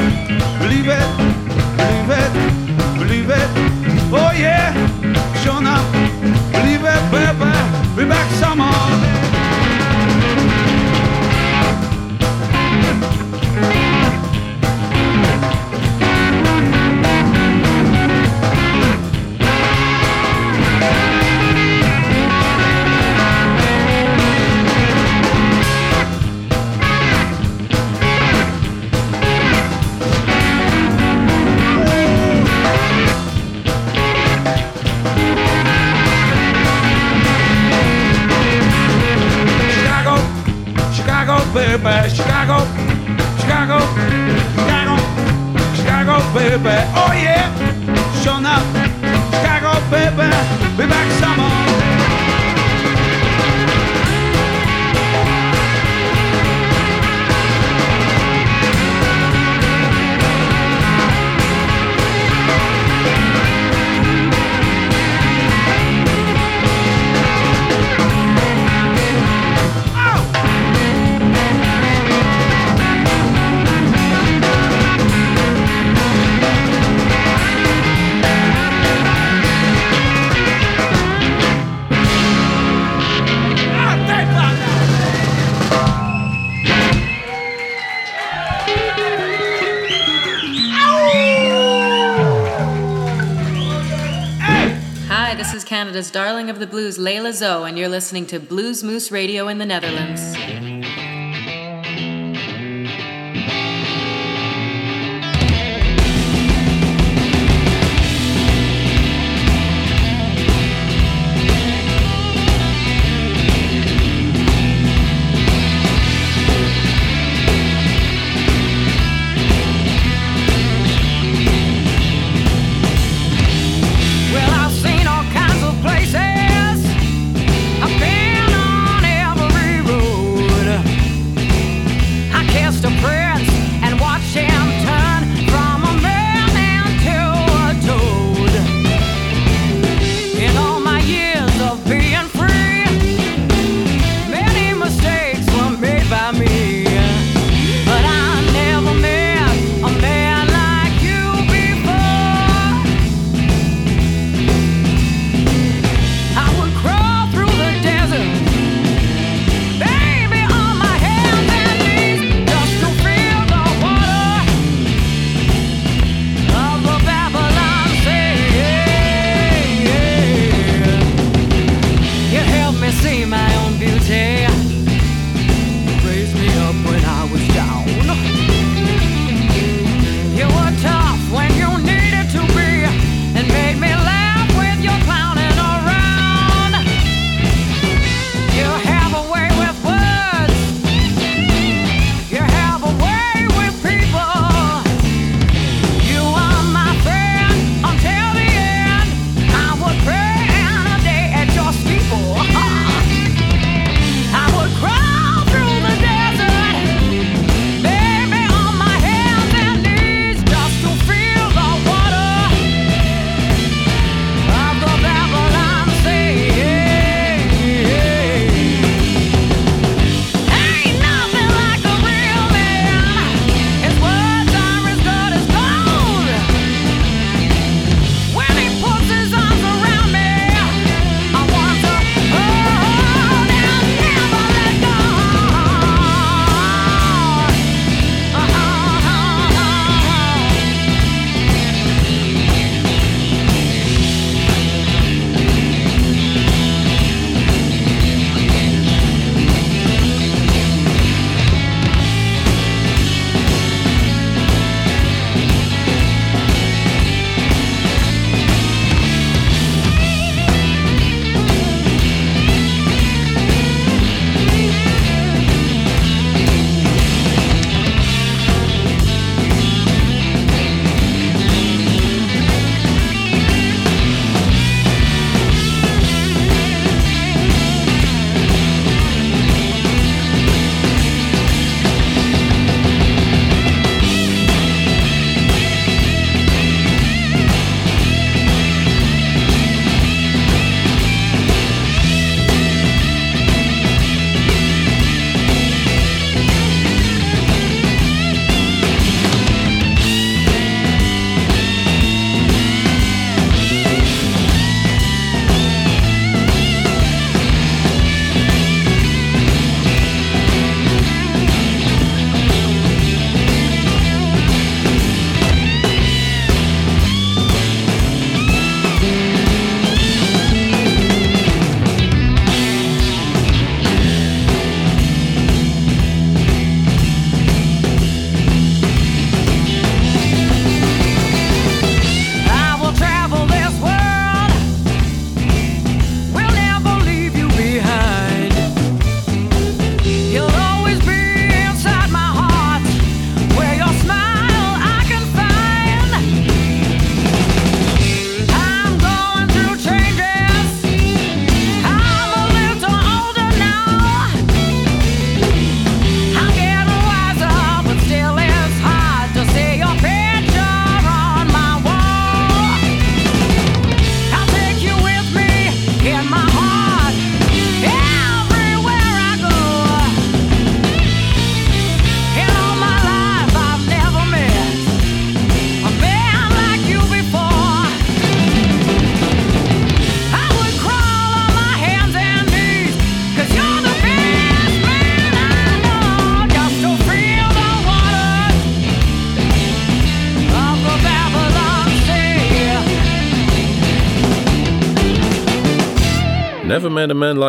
Canada's 95.81 96.11
darling 96.11 96.51
of 96.51 96.59
the 96.59 96.67
blues, 96.67 96.99
Layla 96.99 97.33
Zoe, 97.33 97.67
and 97.67 97.79
you're 97.79 97.89
listening 97.89 98.27
to 98.27 98.39
Blues 98.39 98.85
Moose 98.85 99.11
Radio 99.11 99.49
in 99.49 99.57
the 99.57 99.65
Netherlands. 99.65 100.21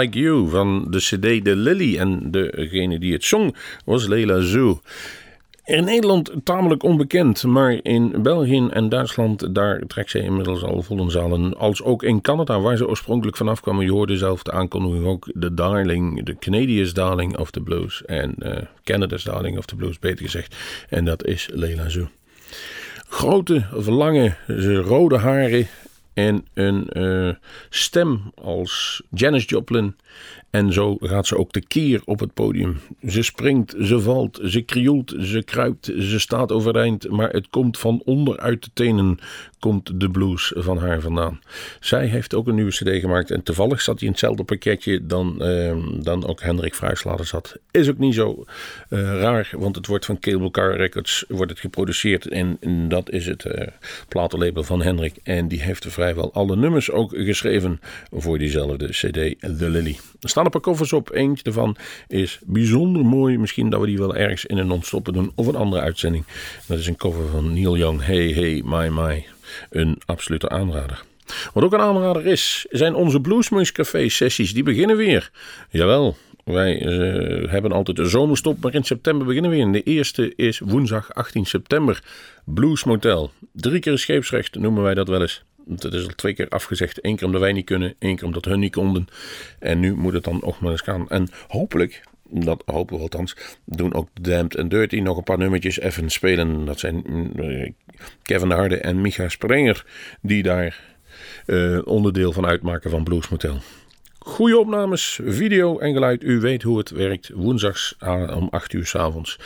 Like 0.01 0.19
You 0.19 0.49
van 0.49 0.85
de 0.89 0.97
CD 0.97 1.45
The 1.45 1.55
Lily. 1.55 1.97
En 1.97 2.31
degene 2.31 2.99
die 2.99 3.13
het 3.13 3.23
zong 3.23 3.55
was 3.85 4.07
Leila 4.07 4.39
Zoo. 4.39 4.81
In 5.65 5.83
Nederland 5.83 6.31
tamelijk 6.43 6.83
onbekend, 6.83 7.43
maar 7.43 7.79
in 7.83 8.21
België 8.21 8.67
en 8.69 8.89
Duitsland 8.89 9.55
daar 9.55 9.81
trekt 9.87 10.09
zij 10.09 10.21
inmiddels 10.21 10.63
al 10.63 10.81
vol 10.81 11.01
in 11.01 11.11
zalen. 11.11 11.57
Als 11.57 11.83
ook 11.83 12.03
in 12.03 12.21
Canada, 12.21 12.59
waar 12.59 12.77
ze 12.77 12.87
oorspronkelijk 12.87 13.37
vanaf 13.37 13.61
kwam. 13.61 13.81
Je 13.81 13.91
hoorde 13.91 14.17
zelf 14.17 14.43
de 14.43 14.51
aankondiging 14.51 15.05
ook 15.05 15.29
de 15.33 15.53
Darling, 15.53 16.23
de 16.23 16.35
Canadia's 16.39 16.93
Darling 16.93 17.37
of 17.37 17.51
the 17.51 17.61
Blues. 17.61 18.05
En 18.05 18.35
uh, 18.39 18.57
Canada's 18.83 19.23
Darling 19.23 19.57
of 19.57 19.65
the 19.65 19.75
Blues, 19.75 19.99
beter 19.99 20.25
gezegd. 20.25 20.55
En 20.89 21.05
dat 21.05 21.25
is 21.25 21.49
Leila 21.53 21.89
Zoo. 21.89 22.07
Grote, 23.09 23.65
lange, 23.85 24.35
rode 24.85 25.17
haren 25.17 25.67
en 26.13 26.45
een 26.53 26.87
uh, 26.93 27.33
stem 27.69 28.31
als 28.35 29.03
Janis 29.09 29.43
Joplin. 29.47 29.95
En 30.49 30.73
zo 30.73 30.97
gaat 30.99 31.27
ze 31.27 31.37
ook 31.37 31.53
keer 31.67 32.01
op 32.05 32.19
het 32.19 32.33
podium. 32.33 32.79
Ze 33.07 33.21
springt, 33.21 33.75
ze 33.81 33.99
valt, 33.99 34.39
ze 34.43 34.61
krioelt, 34.61 35.15
ze 35.19 35.43
kruipt, 35.43 35.85
ze 35.85 36.19
staat 36.19 36.51
overeind. 36.51 37.09
Maar 37.09 37.29
het 37.29 37.49
komt 37.49 37.77
van 37.77 38.01
onderuit 38.05 38.63
de 38.63 38.69
tenen 38.73 39.19
komt 39.61 39.99
de 39.99 40.09
blues 40.09 40.53
van 40.55 40.77
haar 40.77 41.01
vandaan. 41.01 41.39
Zij 41.79 42.05
heeft 42.05 42.33
ook 42.33 42.47
een 42.47 42.55
nieuwe 42.55 42.71
cd 42.71 42.99
gemaakt. 42.99 43.31
En 43.31 43.43
toevallig 43.43 43.81
zat 43.81 43.95
hij 43.95 44.05
in 44.05 44.11
hetzelfde 44.11 44.43
pakketje 44.43 45.05
dan, 45.05 45.35
uh, 45.39 45.75
dan 45.99 46.27
ook 46.27 46.41
Hendrik 46.41 46.75
Fruislader 46.75 47.25
zat. 47.25 47.57
Is 47.71 47.89
ook 47.89 47.97
niet 47.97 48.13
zo 48.13 48.45
uh, 48.89 48.99
raar, 48.99 49.49
want 49.57 49.75
het 49.75 49.87
wordt 49.87 50.05
van 50.05 50.19
Cable 50.19 50.51
Car 50.51 50.75
Records 50.75 51.25
wordt 51.27 51.51
het 51.51 51.59
geproduceerd. 51.59 52.27
En, 52.27 52.57
en 52.59 52.89
dat 52.89 53.09
is 53.09 53.25
het 53.25 53.45
uh, 53.45 53.67
platenlabel 54.07 54.63
van 54.63 54.81
Hendrik. 54.81 55.15
En 55.23 55.47
die 55.47 55.61
heeft 55.61 55.85
vrijwel 55.87 56.33
alle 56.33 56.55
nummers 56.55 56.91
ook 56.91 57.11
geschreven 57.15 57.79
voor 58.11 58.37
diezelfde 58.37 58.87
cd, 58.87 59.39
The 59.39 59.69
Lily. 59.69 59.97
Er 60.21 60.29
staan 60.29 60.45
een 60.45 60.51
paar 60.51 60.61
koffers 60.61 60.93
op. 60.93 61.11
Eentje 61.13 61.43
daarvan 61.43 61.75
is 62.07 62.39
bijzonder 62.45 63.05
mooi. 63.05 63.37
Misschien 63.37 63.69
dat 63.69 63.79
we 63.79 63.85
die 63.85 63.97
wel 63.97 64.15
ergens 64.15 64.45
in 64.45 64.57
een 64.57 64.67
non-stoppen 64.67 65.13
doen 65.13 65.31
of 65.35 65.47
een 65.47 65.55
andere 65.55 65.81
uitzending. 65.81 66.25
Dat 66.67 66.79
is 66.79 66.87
een 66.87 66.95
cover 66.95 67.27
van 67.27 67.53
Neil 67.53 67.77
Young. 67.77 68.05
Hey, 68.05 68.31
hey, 68.31 68.61
my, 68.65 68.87
my. 68.87 69.25
Een 69.69 70.01
absolute 70.05 70.49
aanrader. 70.49 71.03
Wat 71.53 71.63
ook 71.63 71.73
een 71.73 71.79
aanrader 71.79 72.25
is, 72.25 72.65
zijn 72.69 72.95
onze 72.95 73.21
Bluesmoose 73.21 73.71
Café 73.71 74.09
sessies. 74.09 74.53
Die 74.53 74.63
beginnen 74.63 74.97
weer. 74.97 75.31
Jawel, 75.69 76.17
wij 76.43 76.81
uh, 76.81 77.49
hebben 77.49 77.71
altijd 77.71 77.99
een 77.99 78.09
zomerstop, 78.09 78.61
maar 78.61 78.73
in 78.73 78.83
september 78.83 79.27
beginnen 79.27 79.51
we 79.51 79.57
weer. 79.57 79.71
De 79.71 79.83
eerste 79.83 80.33
is 80.35 80.59
woensdag 80.59 81.13
18 81.13 81.45
september. 81.45 82.03
Blues 82.45 82.83
Motel. 82.83 83.31
Drie 83.53 83.79
keer 83.79 83.97
scheepsrecht 83.97 84.55
noemen 84.55 84.83
wij 84.83 84.93
dat 84.93 85.07
wel 85.07 85.21
eens. 85.21 85.43
Dat 85.65 85.93
is 85.93 86.03
al 86.03 86.13
twee 86.15 86.33
keer 86.33 86.49
afgezegd. 86.49 87.05
Eén 87.05 87.15
keer 87.15 87.25
omdat 87.25 87.41
wij 87.41 87.51
niet 87.51 87.65
kunnen, 87.65 87.93
één 87.99 88.15
keer 88.15 88.25
omdat 88.25 88.45
hun 88.45 88.59
niet 88.59 88.71
konden. 88.71 89.07
En 89.59 89.79
nu 89.79 89.95
moet 89.95 90.13
het 90.13 90.23
dan 90.23 90.39
nog 90.43 90.59
maar 90.59 90.71
eens 90.71 90.81
gaan. 90.81 91.09
En 91.09 91.27
hopelijk, 91.47 92.01
dat 92.31 92.63
hopen 92.65 92.95
we 92.95 93.01
althans, 93.01 93.35
doen 93.65 93.93
ook 93.93 94.07
Damned 94.21 94.57
and 94.57 94.69
Dirty 94.69 94.99
nog 94.99 95.17
een 95.17 95.23
paar 95.23 95.37
nummertjes 95.37 95.79
even 95.79 96.09
spelen. 96.09 96.65
Dat 96.65 96.79
zijn 96.79 97.03
uh, 97.35 97.69
Kevin 98.21 98.49
de 98.49 98.55
Harde 98.55 98.77
en 98.77 99.01
Micha 99.01 99.29
Sprenger 99.29 99.85
die 100.21 100.43
daar 100.43 100.79
uh, 101.45 101.79
onderdeel 101.83 102.31
van 102.31 102.45
uitmaken 102.45 102.89
van 102.89 103.03
Blues 103.03 103.29
Motel. 103.29 103.57
Goede 104.19 104.57
opnames, 104.57 105.19
video 105.23 105.79
en 105.79 105.93
geluid. 105.93 106.23
U 106.23 106.39
weet 106.39 106.63
hoe 106.63 106.77
het 106.77 106.89
werkt. 106.89 107.29
Woensdags 107.33 107.95
om 108.35 108.47
8 108.51 108.73
uur 108.73 108.85
s 108.85 108.95
avonds. 108.95 109.39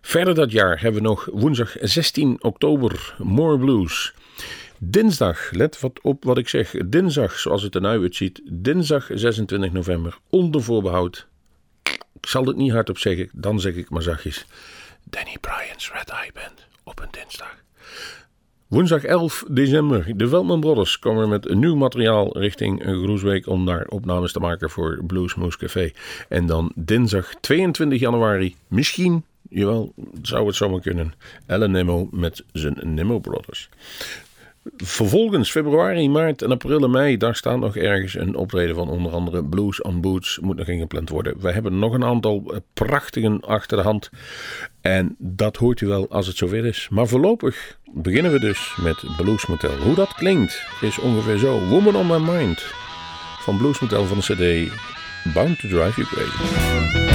Verder 0.00 0.34
dat 0.34 0.52
jaar 0.52 0.80
hebben 0.80 1.02
we 1.02 1.08
nog 1.08 1.28
woensdag 1.32 1.76
16 1.80 2.42
oktober 2.42 3.14
More 3.18 3.58
Blues. 3.58 4.14
Dinsdag, 4.78 5.50
let 5.50 5.80
wat 5.80 6.00
op 6.02 6.24
wat 6.24 6.38
ik 6.38 6.48
zeg. 6.48 6.74
Dinsdag, 6.86 7.38
zoals 7.38 7.62
het 7.62 7.74
er 7.74 7.80
nu 7.80 7.86
uitziet. 7.86 8.40
Dinsdag 8.44 9.10
26 9.14 9.72
november, 9.72 10.18
onder 10.30 10.62
voorbehoud. 10.62 11.27
Ik 12.20 12.28
zal 12.28 12.44
het 12.44 12.56
niet 12.56 12.72
hardop 12.72 12.98
zeggen, 12.98 13.28
dan 13.32 13.60
zeg 13.60 13.74
ik 13.74 13.90
maar 13.90 14.02
zachtjes. 14.02 14.46
Danny 15.04 15.36
Bryan's 15.40 15.92
Red 15.92 16.08
Eye 16.08 16.30
Band 16.34 16.66
op 16.84 17.00
een 17.00 17.08
dinsdag. 17.10 17.56
Woensdag 18.68 19.04
11 19.04 19.44
december. 19.48 20.16
De 20.16 20.28
Veldman 20.28 20.60
Brothers 20.60 20.98
komen 20.98 21.28
met 21.28 21.54
nieuw 21.54 21.76
materiaal 21.76 22.38
richting 22.38 22.82
Groesbeek 22.82 23.46
om 23.46 23.66
daar 23.66 23.86
opnames 23.86 24.32
te 24.32 24.40
maken 24.40 24.70
voor 24.70 24.98
Bluesmoose 25.06 25.58
Café. 25.58 25.90
En 26.28 26.46
dan 26.46 26.72
dinsdag 26.74 27.34
22 27.40 28.00
januari, 28.00 28.56
misschien, 28.66 29.24
jawel, 29.48 29.92
zou 30.22 30.46
het 30.46 30.56
zomaar 30.56 30.80
kunnen, 30.80 31.14
Ellen 31.46 31.70
Nemo 31.70 32.08
met 32.10 32.44
zijn 32.52 32.78
Nemo 32.82 33.18
Brothers. 33.18 33.68
Vervolgens 34.76 35.50
februari, 35.50 36.08
maart 36.08 36.42
en 36.42 36.50
april 36.50 36.82
en 36.82 36.90
mei, 36.90 37.16
daar 37.16 37.36
staat 37.36 37.58
nog 37.58 37.76
ergens 37.76 38.14
een 38.14 38.36
optreden 38.36 38.74
van 38.74 38.88
onder 38.88 39.12
andere 39.12 39.44
Blues 39.44 39.82
on 39.82 40.00
Boots. 40.00 40.38
Moet 40.38 40.56
nog 40.56 40.68
ingepland 40.68 41.08
worden. 41.08 41.40
We 41.40 41.52
hebben 41.52 41.78
nog 41.78 41.92
een 41.92 42.04
aantal 42.04 42.62
prachtigen 42.72 43.40
achter 43.40 43.76
de 43.76 43.82
hand. 43.82 44.10
En 44.80 45.16
dat 45.18 45.56
hoort 45.56 45.80
u 45.80 45.86
wel 45.86 46.08
als 46.08 46.26
het 46.26 46.36
zover 46.36 46.66
is. 46.66 46.88
Maar 46.90 47.06
voorlopig 47.06 47.78
beginnen 47.92 48.32
we 48.32 48.40
dus 48.40 48.76
met 48.82 49.04
Blues 49.16 49.46
Motel. 49.46 49.76
Hoe 49.76 49.94
dat 49.94 50.14
klinkt 50.14 50.66
is 50.80 50.98
ongeveer 50.98 51.38
zo. 51.38 51.66
Woman 51.68 51.96
on 51.96 52.06
My 52.06 52.32
Mind 52.32 52.60
van 53.40 53.56
Blues 53.56 53.80
Motel 53.80 54.04
van 54.04 54.18
de 54.18 54.66
CD 54.66 54.72
Bound 55.34 55.60
to 55.60 55.68
Drive 55.68 56.00
You 56.00 56.06
Crazy. 56.06 57.07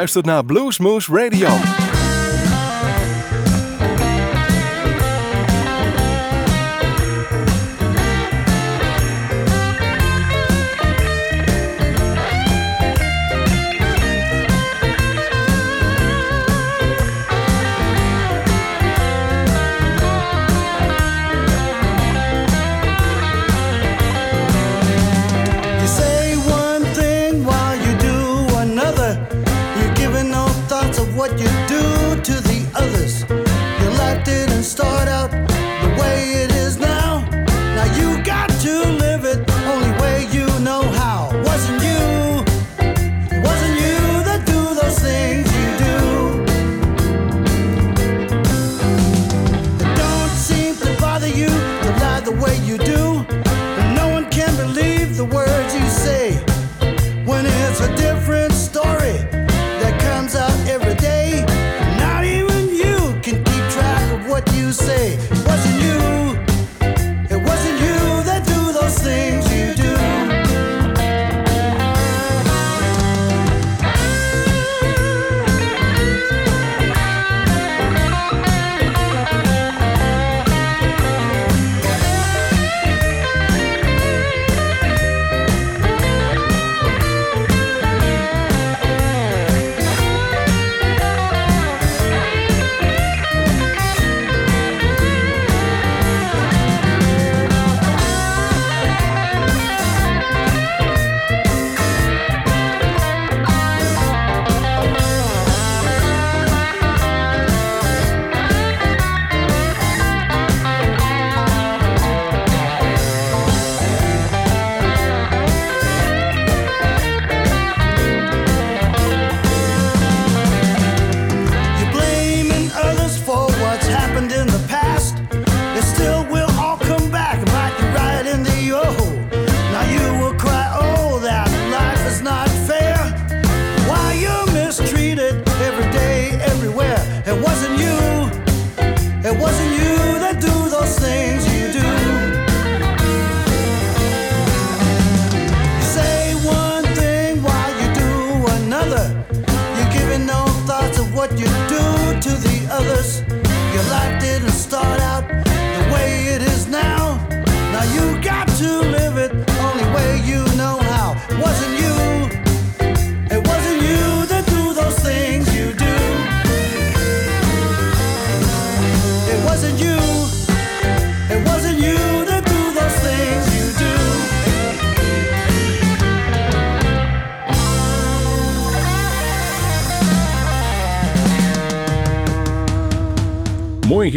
Luistert 0.00 0.24
naar 0.24 0.44
Bluesmoose 0.44 1.12
Radio. 1.12 1.89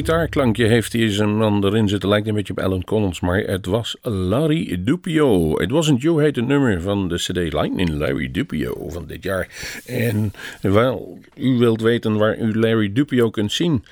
Gitaarklankje 0.05 0.65
heeft 0.65 0.91
deze 0.91 1.25
man 1.25 1.65
erin 1.65 1.87
zitten. 1.87 2.09
Lijkt 2.09 2.27
een 2.27 2.33
beetje 2.33 2.53
op 2.53 2.59
Alan 2.59 2.83
Collins, 2.83 3.19
maar 3.19 3.39
het 3.39 3.65
was 3.65 3.97
Larry 4.01 4.83
Dupio. 4.83 5.57
It 5.57 5.71
Wasn't 5.71 6.01
You 6.01 6.23
heet 6.23 6.35
het 6.35 6.47
nummer 6.47 6.81
van 6.81 7.07
de 7.07 7.15
CD 7.15 7.53
Lightning 7.53 7.89
Larry 7.89 8.31
Dupio 8.31 8.89
van 8.89 9.07
dit 9.07 9.23
jaar. 9.23 9.47
En 9.85 10.33
wel, 10.61 11.19
u 11.35 11.57
wilt 11.57 11.81
weten 11.81 12.17
waar 12.17 12.37
u 12.37 12.59
Larry 12.59 12.93
Dupio 12.93 13.29
kunt 13.29 13.51
zien. 13.51 13.83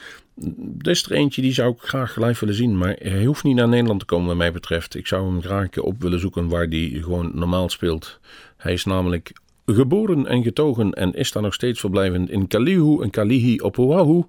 Er 0.81 0.89
is 0.89 1.03
er 1.03 1.11
eentje 1.11 1.41
die 1.41 1.53
zou 1.53 1.71
ik 1.71 1.81
graag 1.81 2.15
live 2.15 2.39
willen 2.39 2.55
zien, 2.55 2.77
maar 2.77 2.95
hij 2.99 3.25
hoeft 3.25 3.43
niet 3.43 3.55
naar 3.55 3.67
Nederland 3.67 3.99
te 3.99 4.05
komen 4.05 4.27
wat 4.27 4.37
mij 4.37 4.51
betreft. 4.51 4.95
Ik 4.95 5.07
zou 5.07 5.31
hem 5.31 5.41
graag 5.41 5.77
op 5.77 6.01
willen 6.01 6.19
zoeken 6.19 6.47
waar 6.47 6.65
hij 6.65 6.97
gewoon 7.01 7.31
normaal 7.33 7.69
speelt. 7.69 8.19
Hij 8.57 8.73
is 8.73 8.85
namelijk 8.85 9.31
geboren 9.65 10.27
en 10.27 10.43
getogen 10.43 10.93
en 10.93 11.13
is 11.13 11.31
daar 11.31 11.43
nog 11.43 11.53
steeds 11.53 11.79
verblijvend 11.79 12.29
in 12.29 12.47
Kalihu 12.47 13.01
en 13.01 13.09
Kalihi 13.09 13.59
op 13.59 13.79
Oahu. 13.79 14.23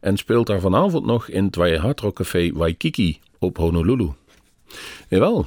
En 0.00 0.16
speelt 0.16 0.46
daar 0.46 0.60
vanavond 0.60 1.06
nog 1.06 1.28
in 1.28 1.44
het 1.44 2.00
Rock 2.00 2.14
Café 2.14 2.50
Waikiki 2.52 3.18
op 3.38 3.56
Honolulu. 3.56 4.08
Jawel, 5.08 5.46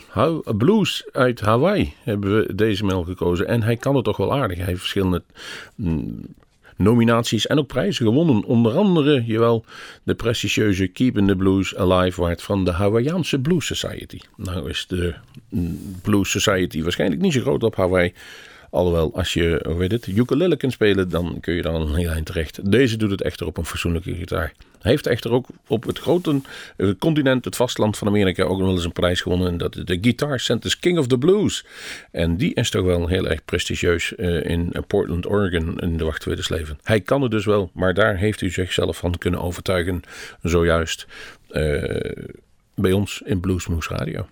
Blues 0.58 1.08
uit 1.12 1.40
Hawaii 1.40 1.94
hebben 2.04 2.38
we 2.38 2.56
deze 2.56 2.84
mail 2.86 3.04
gekozen. 3.04 3.48
En 3.48 3.62
hij 3.64 3.76
kan 3.78 3.96
het 3.96 4.04
toch 4.04 4.18
wel 4.18 4.34
aardig. 4.34 4.58
Hij 4.58 4.66
heeft 4.66 4.80
verschillende 4.80 5.24
mm, 5.76 6.26
nominaties 6.78 7.48
en 7.48 7.60
ook 7.60 7.68
prijzen 7.68 8.06
gewonnen. 8.06 8.44
Onder 8.44 8.78
andere, 8.78 9.24
jawel, 9.26 9.66
de 10.04 10.16
prestigieuze 10.16 10.88
Keeping 10.88 11.28
the 11.28 11.36
Blues 11.36 11.76
Alive 11.76 12.22
Award 12.22 12.44
van 12.44 12.66
de 12.66 12.72
Hawaiianse 12.72 13.40
Blues 13.40 13.66
Society. 13.66 14.20
Nou 14.36 14.70
is 14.70 14.86
de 14.88 15.16
mm, 15.50 15.80
Blues 16.02 16.32
Society 16.32 16.84
waarschijnlijk 16.84 17.22
niet 17.22 17.34
zo 17.34 17.42
groot 17.42 17.64
op 17.64 17.76
Hawaii. 17.76 18.14
Alhoewel, 18.70 19.15
als 19.15 19.34
je, 19.34 19.61
hoe 19.65 19.78
weet 19.78 19.91
het, 19.91 20.07
ukulele 20.07 20.57
kunt 20.57 20.72
spelen, 20.72 21.09
dan 21.09 21.38
kun 21.39 21.53
je 21.53 21.61
daar 21.61 21.74
een 21.74 21.95
heel 21.95 22.09
eind 22.09 22.26
terecht. 22.26 22.72
Deze 22.72 22.97
doet 22.97 23.11
het 23.11 23.22
echter 23.22 23.45
op 23.47 23.57
een 23.57 23.65
fatsoenlijke 23.65 24.15
gitaar. 24.15 24.53
Hij 24.82 24.91
heeft 24.91 25.07
echter 25.07 25.32
ook 25.32 25.47
op 25.68 25.84
het 25.84 25.99
grote 25.99 26.41
eh, 26.78 26.89
continent, 26.99 27.45
het 27.45 27.55
vasteland 27.55 27.97
van 27.97 28.07
Amerika, 28.07 28.43
ook 28.43 28.57
nog 28.57 28.65
wel 28.65 28.76
eens 28.76 28.86
een 28.86 28.91
prijs 28.91 29.22
gewonnen. 29.22 29.47
En 29.47 29.57
dat 29.57 29.76
is 29.76 29.86
de 29.86 29.97
Guitar 30.01 30.39
Center's 30.39 30.80
King 30.80 30.97
of 30.97 31.07
the 31.07 31.18
Blues. 31.18 31.65
En 32.11 32.38
die 32.38 32.53
is 32.53 32.70
toch 32.70 32.86
wel 32.86 33.07
heel 33.07 33.28
erg 33.28 33.45
prestigieus 33.45 34.15
eh, 34.15 34.45
in 34.45 34.74
Portland, 34.88 35.30
Oregon, 35.30 35.80
in 35.80 35.97
de 35.97 36.03
wachtwittersleven. 36.03 36.80
Hij 36.84 37.01
kan 37.01 37.22
het 37.22 37.32
dus 37.32 37.45
wel, 37.45 37.72
maar 37.74 37.93
daar 37.93 38.18
heeft 38.18 38.41
u 38.41 38.49
zichzelf 38.49 38.97
van 38.97 39.18
kunnen 39.18 39.41
overtuigen, 39.41 40.01
zojuist 40.41 41.07
eh, 41.49 42.11
bij 42.76 42.91
ons 42.91 43.22
in 43.26 43.39
Bluesmoose 43.39 43.93
Radio. 43.93 44.28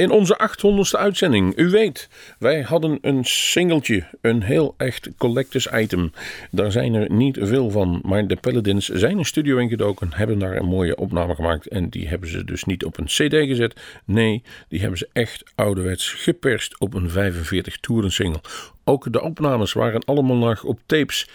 In 0.00 0.10
onze 0.10 0.40
800ste 0.48 0.98
uitzending, 0.98 1.58
u 1.58 1.70
weet, 1.70 2.08
wij 2.38 2.62
hadden 2.62 2.98
een 3.00 3.24
singeltje, 3.24 4.04
een 4.20 4.42
heel 4.42 4.74
echt 4.76 5.08
collectors 5.16 5.68
item. 5.72 6.12
Daar 6.50 6.72
zijn 6.72 6.94
er 6.94 7.12
niet 7.12 7.38
veel 7.40 7.70
van, 7.70 8.00
maar 8.02 8.26
de 8.26 8.36
Paladins 8.36 8.88
zijn 8.88 9.18
een 9.18 9.24
studio 9.24 9.56
ingedoken, 9.56 10.08
hebben 10.14 10.38
daar 10.38 10.56
een 10.56 10.66
mooie 10.66 10.96
opname 10.96 11.34
gemaakt 11.34 11.68
en 11.68 11.88
die 11.88 12.08
hebben 12.08 12.28
ze 12.28 12.44
dus 12.44 12.64
niet 12.64 12.84
op 12.84 12.98
een 12.98 13.04
cd 13.04 13.34
gezet. 13.34 13.80
Nee, 14.04 14.42
die 14.68 14.80
hebben 14.80 14.98
ze 14.98 15.08
echt 15.12 15.42
ouderwets 15.54 16.12
geperst 16.12 16.78
op 16.78 16.94
een 16.94 17.10
45 17.10 17.76
toeren 17.76 18.12
single. 18.12 18.40
Ook 18.84 19.12
de 19.12 19.22
opnames 19.22 19.72
waren 19.72 20.04
allemaal 20.04 20.36
nog 20.36 20.64
op 20.64 20.80
tapes. 20.86 21.28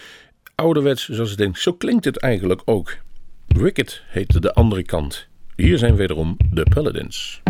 Ouderwets, 0.56 1.10
zoals 1.10 1.32
ik 1.32 1.38
denk, 1.38 1.58
zo 1.58 1.74
klinkt 1.74 2.06
het 2.06 2.20
eigenlijk 2.20 2.62
ook. 2.66 2.98
Wicked 3.48 4.04
heette 4.08 4.40
de 4.40 4.54
andere 4.54 4.84
kant. 4.84 5.28
Hier 5.56 5.78
zijn 5.78 5.96
wederom 5.96 6.38
de 6.52 6.64
Paladins. 6.74 7.42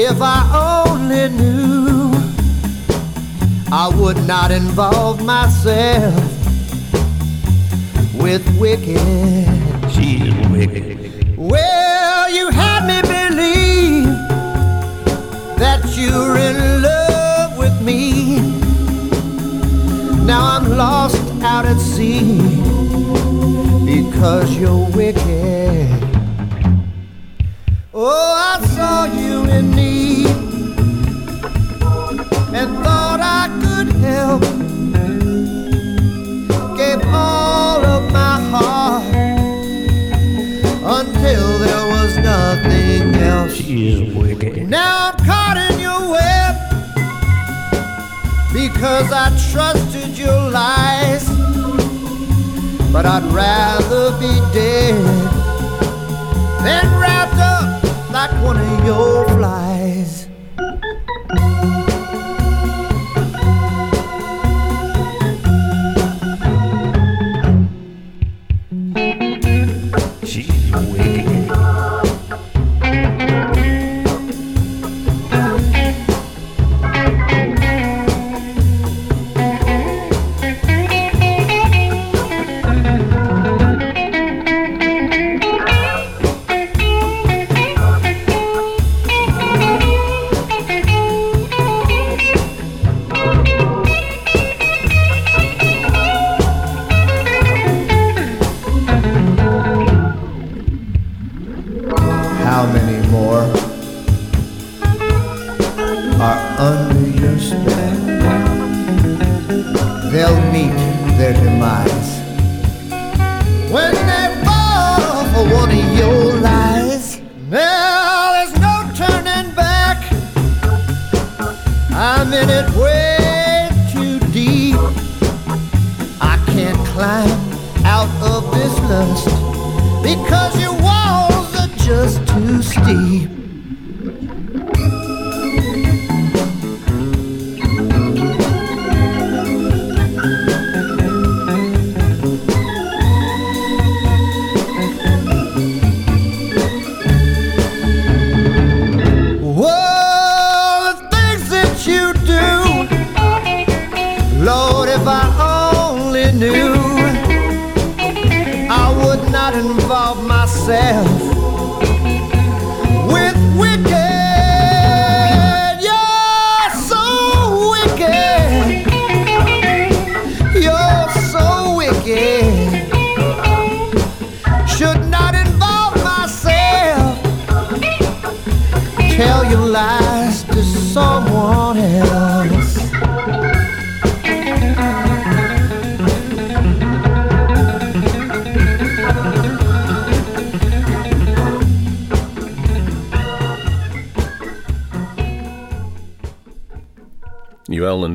If 0.00 0.20
I 0.20 0.84
only 0.86 1.28
knew, 1.28 2.12
I 3.70 3.88
would 3.94 4.16
not 4.26 4.50
involve 4.50 5.22
myself 5.24 6.37
with 8.18 8.44
wicked. 8.58 9.00
She's 9.92 10.34
wicked. 10.48 11.36
Well, 11.36 12.30
you 12.30 12.50
had 12.50 12.86
me 12.86 13.00
believe 13.02 14.04
that 15.58 15.82
you're 15.96 16.36
in 16.36 16.82
love 16.82 17.58
with 17.58 17.80
me. 17.82 18.40
Now 20.26 20.56
I'm 20.56 20.76
lost 20.76 21.22
out 21.42 21.64
at 21.64 21.78
sea 21.78 22.38
because 23.86 24.56
you're 24.56 24.86
wicked. 24.90 25.88
Oh, 27.94 28.56
I 28.60 28.66
saw 28.66 29.04
you 29.06 29.44
in 29.46 29.70
need 29.70 30.37
because 48.78 49.10
I 49.10 49.30
trusted 49.50 50.16
your 50.16 50.50
lies. 50.52 51.28
But 52.92 53.06
I'd 53.06 53.24
rather 53.32 54.12
be 54.20 54.32
dead 54.54 54.94
than 56.62 56.86
wrapped 57.00 57.34
up 57.34 57.82
like 58.12 58.30
one 58.40 58.56
of 58.56 58.84
your 58.86 59.27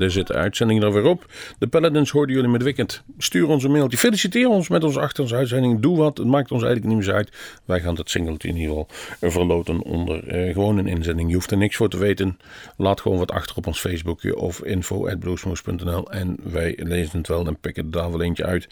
daar 0.03 0.11
zit 0.11 0.27
de 0.27 0.33
uitzending 0.33 0.83
er 0.83 0.93
weer 0.93 1.05
op. 1.05 1.25
De 1.59 1.67
Paladins 1.67 2.09
hoorden 2.11 2.35
jullie 2.35 2.49
met 2.49 2.63
Weekend. 2.63 3.03
Stuur 3.23 3.47
ons 3.47 3.63
een 3.63 3.71
mailtje. 3.71 3.97
Feliciteer 3.97 4.47
ons 4.47 4.67
met 4.67 4.83
onze 4.83 4.99
achtste 4.99 5.35
uitzending. 5.35 5.79
Doe 5.79 5.97
wat. 5.97 6.17
Het 6.17 6.27
maakt 6.27 6.51
ons 6.51 6.63
eigenlijk 6.63 6.95
niet 6.95 7.05
meer 7.05 7.15
uit. 7.15 7.31
Wij 7.65 7.79
gaan 7.79 7.95
dat 7.95 8.09
singeltje 8.09 8.47
in 8.47 8.57
ieder 8.57 8.75
geval 8.75 8.87
verloten 9.31 9.81
onder 9.81 10.27
eh, 10.27 10.53
gewoon 10.53 10.77
een 10.77 10.87
inzending. 10.87 11.29
Je 11.29 11.35
hoeft 11.35 11.51
er 11.51 11.57
niks 11.57 11.75
voor 11.75 11.89
te 11.89 11.97
weten. 11.97 12.37
Laat 12.77 13.01
gewoon 13.01 13.17
wat 13.17 13.31
achter 13.31 13.55
op 13.57 13.67
ons 13.67 13.79
Facebookje 13.79 14.37
of 14.37 14.63
info.bluesmoes.nl 14.63 16.11
en 16.11 16.37
wij 16.43 16.79
lezen 16.83 17.17
het 17.17 17.27
wel 17.27 17.47
en 17.47 17.59
pikken 17.59 17.83
er 17.83 17.91
daar 17.91 18.11
wel 18.11 18.21
eentje 18.21 18.45
uit. 18.45 18.67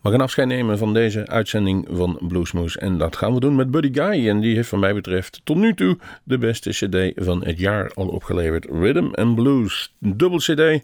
We 0.00 0.10
gaan 0.10 0.20
afscheid 0.20 0.48
nemen 0.48 0.78
van 0.78 0.94
deze 0.94 1.26
uitzending 1.26 1.88
van 1.90 2.18
Bluesmoes. 2.20 2.76
En 2.76 2.98
dat 2.98 3.16
gaan 3.16 3.34
we 3.34 3.40
doen 3.40 3.56
met 3.56 3.70
Buddy 3.70 3.92
Guy. 3.92 4.28
En 4.28 4.40
die 4.40 4.54
heeft 4.54 4.68
van 4.68 4.78
mij 4.78 4.94
betreft 4.94 5.40
tot 5.44 5.56
nu 5.56 5.74
toe 5.74 5.98
de 6.24 6.38
beste 6.38 6.70
cd 6.70 7.24
van 7.24 7.44
het 7.44 7.58
jaar 7.58 7.90
al 7.94 8.08
opgeleverd. 8.08 8.64
Rhythm 8.64 9.08
and 9.14 9.34
Blues. 9.34 9.94
Een 10.00 10.16
dubbel 10.16 10.38
cd 10.38 10.82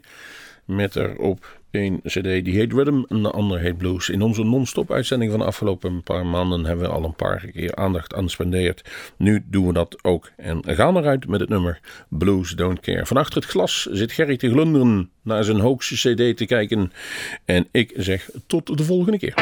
met 0.65 0.95
erop 0.95 1.63
een 1.75 2.01
cd 2.03 2.23
die 2.23 2.55
heet 2.55 2.73
Rhythm 2.73 3.03
en 3.07 3.23
de 3.23 3.31
andere 3.31 3.59
heet 3.59 3.77
Blues. 3.77 4.09
In 4.09 4.21
onze 4.21 4.43
non-stop 4.43 4.91
uitzending 4.91 5.31
van 5.31 5.39
de 5.39 5.45
afgelopen 5.45 6.03
paar 6.03 6.25
maanden 6.25 6.65
hebben 6.65 6.85
we 6.85 6.91
al 6.91 7.03
een 7.03 7.15
paar 7.15 7.47
keer 7.53 7.75
aandacht 7.75 8.13
aan 8.13 8.23
gespendeerd. 8.23 8.83
Nu 9.17 9.43
doen 9.49 9.67
we 9.67 9.73
dat 9.73 10.03
ook 10.03 10.31
en 10.37 10.63
gaan 10.65 10.97
eruit 10.97 11.27
met 11.27 11.39
het 11.39 11.49
nummer 11.49 11.79
Blues 12.09 12.51
Don't 12.51 12.79
Care. 12.79 13.05
Van 13.05 13.17
achter 13.17 13.41
het 13.41 13.51
glas 13.51 13.87
zit 13.91 14.11
Gerry 14.11 14.37
te 14.37 14.49
glunderen 14.49 15.09
naar 15.21 15.43
zijn 15.43 15.59
hoogste 15.59 15.95
cd 15.95 16.37
te 16.37 16.45
kijken. 16.45 16.91
En 17.45 17.67
ik 17.71 17.93
zeg 17.95 18.29
tot 18.47 18.77
de 18.77 18.83
volgende 18.83 19.17
keer. 19.17 19.33